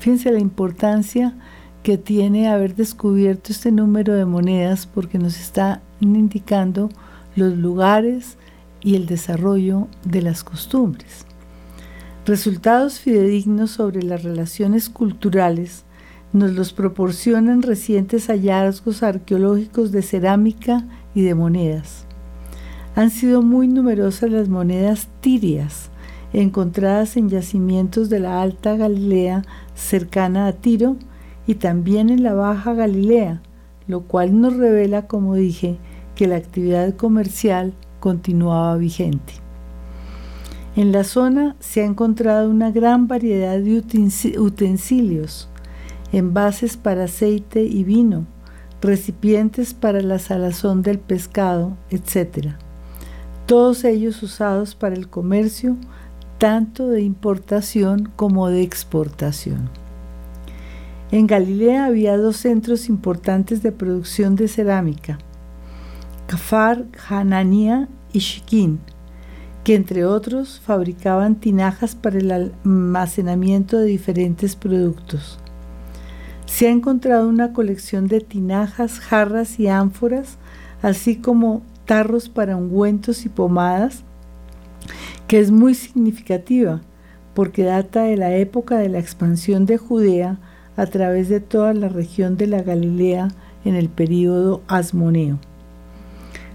Fíjense 0.00 0.30
la 0.32 0.40
importancia 0.40 1.34
que 1.82 1.96
tiene 1.96 2.50
haber 2.50 2.74
descubierto 2.74 3.52
este 3.52 3.72
número 3.72 4.12
de 4.12 4.26
monedas 4.26 4.84
porque 4.84 5.18
nos 5.18 5.40
está 5.40 5.80
indicando 5.98 6.90
los 7.36 7.56
lugares 7.56 8.36
y 8.82 8.96
el 8.96 9.06
desarrollo 9.06 9.88
de 10.04 10.20
las 10.20 10.44
costumbres. 10.44 11.24
Resultados 12.30 13.00
fidedignos 13.00 13.72
sobre 13.72 14.04
las 14.04 14.22
relaciones 14.22 14.88
culturales 14.88 15.82
nos 16.32 16.52
los 16.52 16.72
proporcionan 16.72 17.60
recientes 17.60 18.28
hallazgos 18.28 19.02
arqueológicos 19.02 19.90
de 19.90 20.02
cerámica 20.02 20.86
y 21.12 21.22
de 21.22 21.34
monedas. 21.34 22.06
Han 22.94 23.10
sido 23.10 23.42
muy 23.42 23.66
numerosas 23.66 24.30
las 24.30 24.48
monedas 24.48 25.08
tirias 25.20 25.90
encontradas 26.32 27.16
en 27.16 27.30
yacimientos 27.30 28.08
de 28.10 28.20
la 28.20 28.40
Alta 28.42 28.76
Galilea 28.76 29.42
cercana 29.74 30.46
a 30.46 30.52
Tiro 30.52 30.98
y 31.48 31.56
también 31.56 32.10
en 32.10 32.22
la 32.22 32.34
Baja 32.34 32.74
Galilea, 32.74 33.42
lo 33.88 34.02
cual 34.02 34.40
nos 34.40 34.56
revela, 34.56 35.08
como 35.08 35.34
dije, 35.34 35.78
que 36.14 36.28
la 36.28 36.36
actividad 36.36 36.94
comercial 36.94 37.74
continuaba 37.98 38.76
vigente. 38.76 39.49
En 40.76 40.92
la 40.92 41.02
zona 41.02 41.56
se 41.58 41.82
ha 41.82 41.84
encontrado 41.84 42.48
una 42.48 42.70
gran 42.70 43.08
variedad 43.08 43.58
de 43.58 43.82
utensilios, 44.38 45.48
envases 46.12 46.76
para 46.76 47.04
aceite 47.04 47.64
y 47.64 47.82
vino, 47.82 48.26
recipientes 48.80 49.74
para 49.74 50.00
la 50.00 50.20
salazón 50.20 50.82
del 50.82 51.00
pescado, 51.00 51.76
etc. 51.90 52.54
Todos 53.46 53.82
ellos 53.84 54.22
usados 54.22 54.76
para 54.76 54.94
el 54.94 55.08
comercio, 55.08 55.76
tanto 56.38 56.86
de 56.86 57.02
importación 57.02 58.10
como 58.14 58.48
de 58.48 58.62
exportación. 58.62 59.68
En 61.10 61.26
Galilea 61.26 61.86
había 61.86 62.16
dos 62.16 62.36
centros 62.36 62.88
importantes 62.88 63.62
de 63.64 63.72
producción 63.72 64.36
de 64.36 64.46
cerámica, 64.46 65.18
Kafar, 66.28 66.86
Hanania 67.08 67.88
y 68.12 68.20
Shikin, 68.20 68.78
que 69.64 69.74
entre 69.74 70.04
otros 70.04 70.60
fabricaban 70.60 71.36
tinajas 71.36 71.94
para 71.94 72.18
el 72.18 72.30
almacenamiento 72.32 73.78
de 73.78 73.86
diferentes 73.86 74.56
productos. 74.56 75.38
Se 76.46 76.66
ha 76.66 76.70
encontrado 76.70 77.28
una 77.28 77.52
colección 77.52 78.08
de 78.08 78.20
tinajas, 78.20 79.00
jarras 79.00 79.60
y 79.60 79.68
ánforas, 79.68 80.38
así 80.82 81.16
como 81.16 81.62
tarros 81.84 82.28
para 82.28 82.56
ungüentos 82.56 83.24
y 83.24 83.28
pomadas, 83.28 84.02
que 85.28 85.38
es 85.38 85.50
muy 85.50 85.74
significativa 85.74 86.80
porque 87.34 87.64
data 87.64 88.02
de 88.02 88.16
la 88.16 88.34
época 88.36 88.78
de 88.78 88.88
la 88.88 88.98
expansión 88.98 89.66
de 89.66 89.78
Judea 89.78 90.38
a 90.76 90.86
través 90.86 91.28
de 91.28 91.40
toda 91.40 91.72
la 91.74 91.88
región 91.88 92.36
de 92.36 92.46
la 92.46 92.62
Galilea 92.62 93.28
en 93.64 93.74
el 93.76 93.88
período 93.88 94.62
asmoneo. 94.66 95.38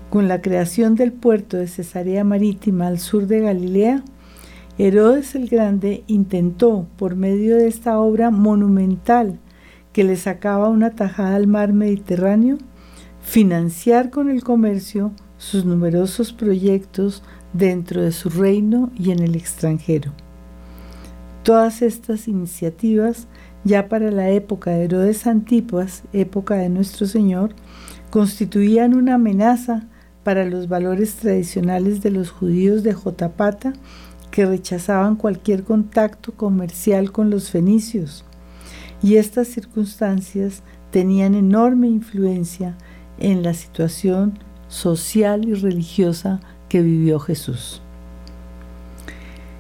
Con 0.10 0.28
la 0.28 0.41
creación 0.41 0.95
del 0.95 1.12
puerto 1.12 1.58
de 1.58 1.68
Cesarea 1.68 2.24
Marítima 2.24 2.88
al 2.88 2.99
sur 2.99 3.28
de 3.28 3.41
Galilea, 3.41 4.03
Herodes 4.78 5.36
el 5.36 5.47
Grande 5.47 6.03
intentó, 6.08 6.88
por 6.97 7.16
medio 7.16 7.58
de 7.58 7.68
esta 7.68 7.99
obra 7.99 8.30
monumental 8.30 9.39
que 9.93 10.03
le 10.03 10.16
sacaba 10.16 10.70
una 10.70 10.91
tajada 10.91 11.36
al 11.36 11.47
mar 11.47 11.74
Mediterráneo, 11.74 12.58
financiar 13.22 14.10
con 14.10 14.30
el 14.30 14.43
comercio 14.43 15.12
sus 15.38 15.66
numerosos 15.66 16.34
proyectos 16.34 17.24
dentro 17.53 18.01
de 18.01 18.12
su 18.12 18.30
reino 18.30 18.91
y 18.97 19.12
en 19.12 19.20
el 19.20 19.36
extranjero. 19.36 20.12
Todas 21.43 21.82
estas 21.82 22.28
iniciativas, 22.28 23.28
ya 23.64 23.88
para 23.88 24.12
la 24.12 24.30
época 24.30 24.72
de 24.72 24.86
Herodes 24.86 25.28
Antipas, 25.28 26.03
época 26.12 26.56
de 26.56 26.70
nuestro 26.70 27.08
Señor, 27.08 27.53
constituían 28.10 28.93
una 28.93 29.16
amenaza 29.16 29.88
para 30.26 30.43
los 30.43 30.67
valores 30.67 31.13
tradicionales 31.17 32.01
de 32.01 32.09
los 32.09 32.32
judíos 32.32 32.82
de 32.82 32.93
Jotapata 32.93 33.73
que 34.32 34.47
rechazaban 34.47 35.15
cualquier 35.15 35.63
contacto 35.63 36.34
comercial 36.34 37.11
con 37.11 37.30
los 37.30 37.51
fenicios 37.51 38.26
y 39.03 39.17
estas 39.17 39.47
circunstancias 39.49 40.63
tenían 40.89 41.36
enorme 41.36 41.88
influencia 41.89 42.76
en 43.19 43.43
la 43.43 43.53
situación 43.53 44.39
social 44.67 45.47
y 45.47 45.53
religiosa 45.53 46.39
que 46.69 46.82
vivió 46.82 47.19
Jesús. 47.19 47.84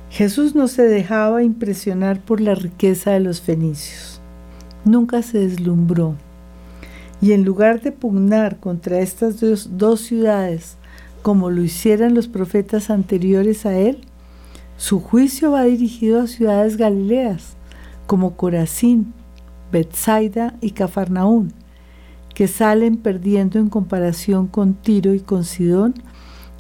Jesús 0.09 0.55
no 0.55 0.67
se 0.67 0.81
dejaba 0.81 1.43
impresionar 1.43 2.21
por 2.21 2.41
la 2.41 2.55
riqueza 2.55 3.11
de 3.11 3.19
los 3.19 3.39
fenicios. 3.39 4.19
Nunca 4.83 5.21
se 5.21 5.37
deslumbró. 5.37 6.15
Y 7.21 7.31
en 7.31 7.43
lugar 7.43 7.81
de 7.81 7.91
pugnar 7.91 8.59
contra 8.59 8.99
estas 8.99 9.39
dos, 9.39 9.77
dos 9.77 10.01
ciudades 10.01 10.77
como 11.21 11.49
lo 11.49 11.63
hicieran 11.63 12.13
los 12.13 12.27
profetas 12.27 12.91
anteriores 12.91 13.65
a 13.65 13.75
él, 13.75 14.01
su 14.77 14.99
juicio 14.99 15.51
va 15.51 15.63
dirigido 15.63 16.21
a 16.21 16.27
ciudades 16.27 16.77
galileas 16.77 17.55
como 18.05 18.35
Corazín, 18.35 19.13
Bethsaida 19.71 20.55
y 20.61 20.71
Cafarnaún, 20.71 21.53
que 22.35 22.47
salen 22.47 22.97
perdiendo 22.97 23.57
en 23.57 23.69
comparación 23.69 24.47
con 24.47 24.75
Tiro 24.75 25.13
y 25.13 25.19
con 25.19 25.45
Sidón, 25.45 25.95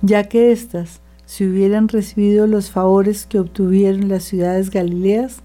ya 0.01 0.23
que 0.23 0.51
éstas, 0.51 1.01
si 1.25 1.45
hubieran 1.45 1.87
recibido 1.87 2.47
los 2.47 2.71
favores 2.71 3.25
que 3.25 3.39
obtuvieron 3.39 4.07
las 4.09 4.23
ciudades 4.23 4.69
galileas, 4.69 5.41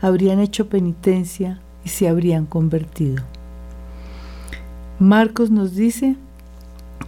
habrían 0.00 0.40
hecho 0.40 0.68
penitencia 0.68 1.60
y 1.84 1.88
se 1.88 2.08
habrían 2.08 2.46
convertido. 2.46 3.22
Marcos 4.98 5.50
nos 5.50 5.74
dice 5.74 6.16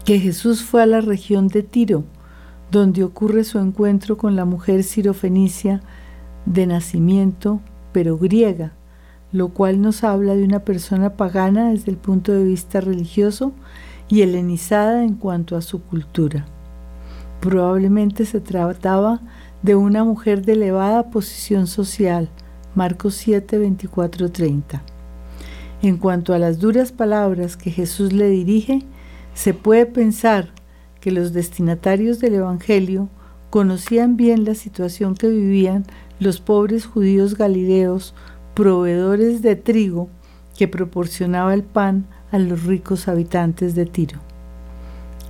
que 0.04 0.18
Jesús 0.18 0.62
fue 0.62 0.82
a 0.82 0.86
la 0.86 1.00
región 1.00 1.48
de 1.48 1.62
Tiro, 1.62 2.04
donde 2.70 3.04
ocurre 3.04 3.44
su 3.44 3.58
encuentro 3.58 4.16
con 4.16 4.36
la 4.36 4.44
mujer 4.44 4.82
sirofenicia 4.82 5.80
de 6.46 6.66
nacimiento, 6.66 7.60
pero 7.92 8.18
griega, 8.18 8.72
lo 9.32 9.48
cual 9.48 9.80
nos 9.80 10.02
habla 10.02 10.34
de 10.34 10.44
una 10.44 10.60
persona 10.60 11.10
pagana 11.10 11.70
desde 11.70 11.90
el 11.90 11.96
punto 11.96 12.32
de 12.32 12.44
vista 12.44 12.80
religioso 12.80 13.52
y 14.08 14.22
helenizada 14.22 15.04
en 15.04 15.14
cuanto 15.14 15.56
a 15.56 15.62
su 15.62 15.82
cultura. 15.82 16.46
Probablemente 17.40 18.26
se 18.26 18.40
trataba 18.40 19.20
de 19.62 19.74
una 19.76 20.04
mujer 20.04 20.44
de 20.44 20.52
elevada 20.52 21.10
posición 21.10 21.66
social, 21.66 22.28
Marcos 22.74 23.14
7, 23.14 23.58
24, 23.58 24.30
30. 24.30 24.93
En 25.84 25.98
cuanto 25.98 26.32
a 26.32 26.38
las 26.38 26.60
duras 26.60 26.92
palabras 26.92 27.58
que 27.58 27.70
Jesús 27.70 28.14
le 28.14 28.30
dirige, 28.30 28.80
se 29.34 29.52
puede 29.52 29.84
pensar 29.84 30.48
que 30.98 31.10
los 31.10 31.34
destinatarios 31.34 32.20
del 32.20 32.36
Evangelio 32.36 33.10
conocían 33.50 34.16
bien 34.16 34.46
la 34.46 34.54
situación 34.54 35.14
que 35.14 35.28
vivían 35.28 35.84
los 36.20 36.40
pobres 36.40 36.86
judíos 36.86 37.36
galileos 37.36 38.14
proveedores 38.54 39.42
de 39.42 39.56
trigo 39.56 40.08
que 40.56 40.68
proporcionaba 40.68 41.52
el 41.52 41.64
pan 41.64 42.06
a 42.32 42.38
los 42.38 42.64
ricos 42.64 43.06
habitantes 43.06 43.74
de 43.74 43.84
Tiro. 43.84 44.20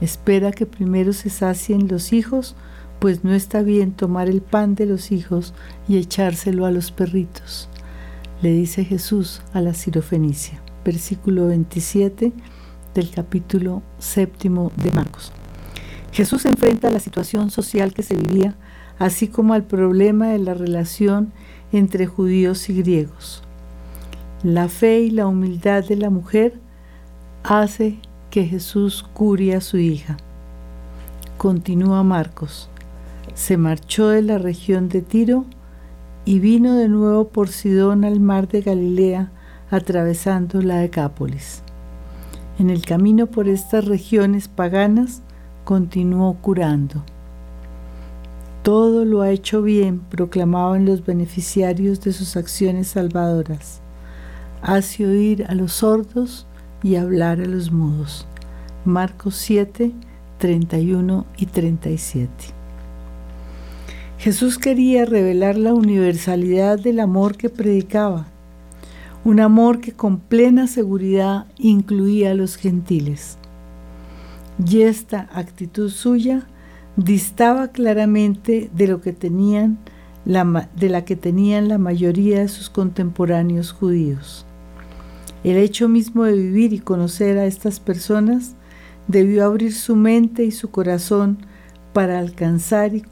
Espera 0.00 0.52
que 0.52 0.66
primero 0.66 1.12
se 1.14 1.30
sacien 1.30 1.88
los 1.88 2.12
hijos, 2.12 2.54
pues 3.00 3.24
no 3.24 3.34
está 3.34 3.62
bien 3.62 3.90
tomar 3.90 4.28
el 4.28 4.40
pan 4.40 4.76
de 4.76 4.86
los 4.86 5.10
hijos 5.10 5.52
y 5.88 5.96
echárselo 5.96 6.64
a 6.64 6.70
los 6.70 6.92
perritos, 6.92 7.68
le 8.44 8.52
dice 8.52 8.84
Jesús 8.84 9.40
a 9.54 9.62
la 9.62 9.72
sirofenicia. 9.72 10.60
Versículo 10.84 11.46
27 11.46 12.34
del 12.94 13.10
capítulo 13.10 13.82
séptimo 13.98 14.70
de 14.76 14.90
Marcos. 14.90 15.32
Jesús 16.12 16.44
enfrenta 16.44 16.90
la 16.90 17.00
situación 17.00 17.50
social 17.50 17.94
que 17.94 18.02
se 18.02 18.14
vivía, 18.14 18.54
así 18.98 19.28
como 19.28 19.54
al 19.54 19.64
problema 19.64 20.28
de 20.28 20.40
la 20.40 20.52
relación 20.52 21.32
entre 21.72 22.04
judíos 22.04 22.68
y 22.68 22.74
griegos. 22.82 23.42
La 24.42 24.68
fe 24.68 25.00
y 25.00 25.10
la 25.10 25.26
humildad 25.26 25.82
de 25.82 25.96
la 25.96 26.10
mujer 26.10 26.60
hace 27.44 27.98
que 28.28 28.44
Jesús 28.44 29.06
cure 29.14 29.54
a 29.54 29.62
su 29.62 29.78
hija. 29.78 30.18
Continúa 31.38 32.02
Marcos. 32.02 32.68
Se 33.32 33.56
marchó 33.56 34.08
de 34.08 34.20
la 34.20 34.36
región 34.36 34.90
de 34.90 35.00
Tiro 35.00 35.46
y 36.24 36.38
vino 36.38 36.74
de 36.74 36.88
nuevo 36.88 37.28
por 37.28 37.48
Sidón 37.48 38.04
al 38.04 38.20
mar 38.20 38.48
de 38.48 38.62
Galilea, 38.62 39.30
atravesando 39.70 40.62
la 40.62 40.76
Decápolis. 40.76 41.62
En 42.58 42.70
el 42.70 42.84
camino 42.86 43.26
por 43.26 43.48
estas 43.48 43.84
regiones 43.84 44.48
paganas 44.48 45.22
continuó 45.64 46.34
curando. 46.34 47.02
Todo 48.62 49.04
lo 49.04 49.20
ha 49.20 49.30
hecho 49.30 49.60
bien, 49.60 50.00
proclamaban 50.00 50.86
los 50.86 51.04
beneficiarios 51.04 52.00
de 52.00 52.12
sus 52.12 52.36
acciones 52.36 52.88
salvadoras. 52.88 53.80
Hace 54.62 55.06
oír 55.06 55.44
a 55.48 55.54
los 55.54 55.72
sordos 55.72 56.46
y 56.82 56.96
hablar 56.96 57.40
a 57.40 57.46
los 57.46 57.72
mudos. 57.72 58.26
Marcos 58.86 59.34
7, 59.36 59.92
31 60.38 61.26
y 61.36 61.46
37. 61.46 62.63
Jesús 64.24 64.56
quería 64.56 65.04
revelar 65.04 65.58
la 65.58 65.74
universalidad 65.74 66.78
del 66.78 67.00
amor 67.00 67.36
que 67.36 67.50
predicaba, 67.50 68.26
un 69.22 69.38
amor 69.38 69.82
que 69.82 69.92
con 69.92 70.18
plena 70.18 70.66
seguridad 70.66 71.44
incluía 71.58 72.30
a 72.30 72.34
los 72.34 72.56
gentiles. 72.56 73.36
Y 74.66 74.80
esta 74.80 75.28
actitud 75.34 75.90
suya 75.90 76.46
distaba 76.96 77.68
claramente 77.68 78.70
de 78.74 78.86
lo 78.86 79.02
que 79.02 79.12
tenían 79.12 79.76
la, 80.24 80.70
de 80.74 80.88
la 80.88 81.04
que 81.04 81.16
tenían 81.16 81.68
la 81.68 81.76
mayoría 81.76 82.38
de 82.38 82.48
sus 82.48 82.70
contemporáneos 82.70 83.72
judíos. 83.72 84.46
El 85.42 85.58
hecho 85.58 85.86
mismo 85.86 86.24
de 86.24 86.32
vivir 86.32 86.72
y 86.72 86.78
conocer 86.78 87.36
a 87.36 87.44
estas 87.44 87.78
personas 87.78 88.56
debió 89.06 89.44
abrir 89.44 89.74
su 89.74 89.96
mente 89.96 90.46
y 90.46 90.50
su 90.50 90.70
corazón 90.70 91.40
para 91.92 92.18
alcanzar 92.18 92.94
y 92.94 93.02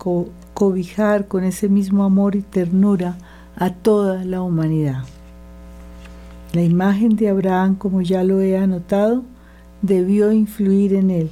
cobijar 0.55 1.29
con 1.29 1.45
ese 1.45 1.69
mismo 1.69 2.05
amor 2.05 2.37
y 2.37 2.43
ternura 2.43 3.17
a 3.57 3.71
toda 3.71 4.25
la 4.25 4.43
humanidad. 4.43 5.05
La 6.53 6.63
imagen 6.63 7.17
de 7.17 7.29
Abraham, 7.29 7.77
como 7.77 8.03
ya 8.03 8.25
lo 8.25 8.41
he 8.41 8.57
anotado, 8.57 9.23
debió 9.81 10.33
influir 10.33 10.95
en 10.95 11.11
él. 11.11 11.31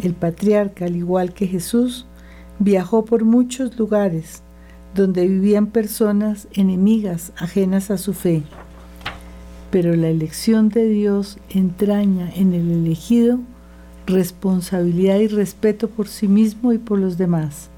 El 0.00 0.14
patriarca, 0.14 0.84
al 0.84 0.96
igual 0.96 1.32
que 1.32 1.46
Jesús, 1.46 2.06
viajó 2.58 3.04
por 3.04 3.24
muchos 3.24 3.78
lugares 3.78 4.42
donde 4.94 5.26
vivían 5.26 5.68
personas 5.68 6.48
enemigas 6.52 7.32
ajenas 7.36 7.90
a 7.90 7.98
su 7.98 8.12
fe. 8.12 8.42
Pero 9.70 9.96
la 9.96 10.08
elección 10.08 10.68
de 10.68 10.86
Dios 10.86 11.38
entraña 11.48 12.30
en 12.34 12.52
el 12.52 12.70
elegido 12.70 13.38
responsabilidad 14.06 15.18
y 15.18 15.28
respeto 15.28 15.88
por 15.88 16.08
sí 16.08 16.28
mismo 16.28 16.72
y 16.72 16.78
por 16.78 16.98
los 16.98 17.16
demás. 17.18 17.70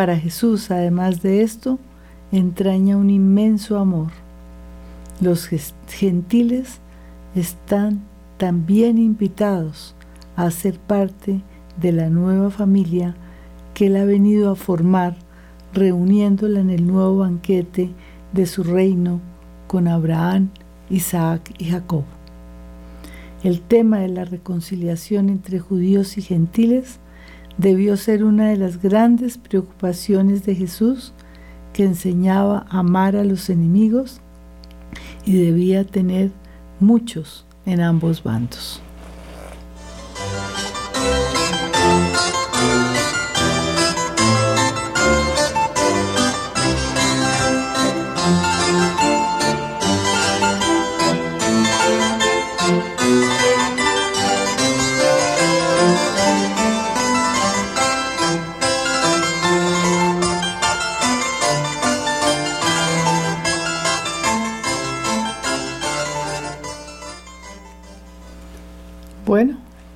Para 0.00 0.18
Jesús, 0.18 0.70
además 0.70 1.20
de 1.20 1.42
esto, 1.42 1.78
entraña 2.32 2.96
un 2.96 3.10
inmenso 3.10 3.78
amor. 3.78 4.08
Los 5.20 5.50
gentiles 5.88 6.78
están 7.34 8.00
también 8.38 8.96
invitados 8.96 9.94
a 10.36 10.50
ser 10.52 10.78
parte 10.78 11.42
de 11.78 11.92
la 11.92 12.08
nueva 12.08 12.48
familia 12.48 13.14
que 13.74 13.88
Él 13.88 13.96
ha 13.96 14.06
venido 14.06 14.50
a 14.50 14.56
formar, 14.56 15.18
reuniéndola 15.74 16.60
en 16.60 16.70
el 16.70 16.86
nuevo 16.86 17.18
banquete 17.18 17.90
de 18.32 18.46
su 18.46 18.62
reino 18.62 19.20
con 19.66 19.86
Abraham, 19.86 20.48
Isaac 20.88 21.54
y 21.58 21.66
Jacob. 21.66 22.04
El 23.42 23.60
tema 23.60 23.98
de 23.98 24.08
la 24.08 24.24
reconciliación 24.24 25.28
entre 25.28 25.58
judíos 25.58 26.16
y 26.16 26.22
gentiles 26.22 27.00
debió 27.60 27.98
ser 27.98 28.24
una 28.24 28.48
de 28.48 28.56
las 28.56 28.80
grandes 28.80 29.36
preocupaciones 29.36 30.46
de 30.46 30.54
Jesús, 30.54 31.12
que 31.74 31.84
enseñaba 31.84 32.66
a 32.70 32.78
amar 32.78 33.16
a 33.16 33.24
los 33.24 33.50
enemigos 33.50 34.20
y 35.26 35.36
debía 35.36 35.84
tener 35.84 36.30
muchos 36.80 37.44
en 37.66 37.80
ambos 37.80 38.22
bandos. 38.22 38.80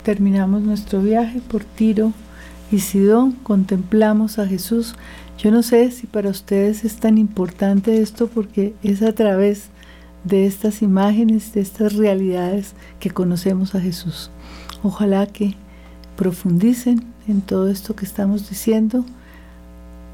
Terminamos 0.05 0.63
nuestro 0.63 1.03
viaje 1.03 1.41
por 1.41 1.65
Tiro 1.65 2.13
y 2.71 2.79
Sidón, 2.79 3.33
contemplamos 3.33 4.39
a 4.39 4.47
Jesús. 4.47 4.95
Yo 5.39 5.51
no 5.51 5.63
sé 5.63 5.91
si 5.91 6.07
para 6.07 6.31
ustedes 6.31 6.85
es 6.85 6.97
tan 6.97 7.19
importante 7.19 8.01
esto 8.01 8.29
porque 8.29 8.75
es 8.83 9.03
a 9.03 9.13
través 9.13 9.71
de 10.23 10.47
estas 10.47 10.83
imágenes, 10.83 11.53
de 11.55 11.61
estas 11.63 11.95
realidades 11.95 12.75
que 13.01 13.11
conocemos 13.11 13.75
a 13.75 13.81
Jesús. 13.81 14.31
Ojalá 14.83 15.27
que 15.27 15.55
profundicen 16.17 17.03
en 17.27 17.41
todo 17.41 17.69
esto 17.69 17.97
que 17.97 18.05
estamos 18.05 18.49
diciendo, 18.49 19.05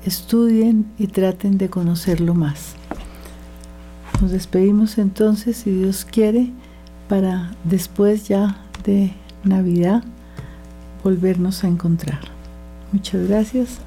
estudien 0.05 0.87
y 0.99 1.09
traten 1.09 1.59
de 1.59 1.69
conocerlo 1.69 2.35
más. 2.35 2.75
Nos 4.23 4.31
despedimos 4.31 4.99
entonces, 4.99 5.57
si 5.57 5.71
Dios 5.71 6.05
quiere, 6.05 6.51
para 7.09 7.53
después 7.65 8.29
ya 8.29 8.57
de 8.85 9.13
Navidad 9.45 10.03
volvernos 11.03 11.65
a 11.65 11.69
encontrar. 11.69 12.21
Muchas 12.93 13.29
gracias 13.29 13.79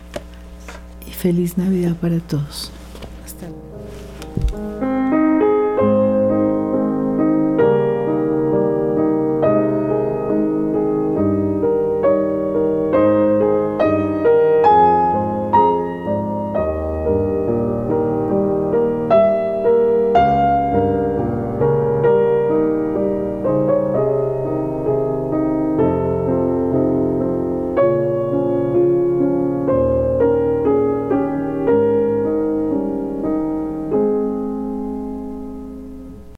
y 1.08 1.12
feliz 1.12 1.58
Navidad 1.58 1.95
para 1.95 2.20
todos. 2.20 2.72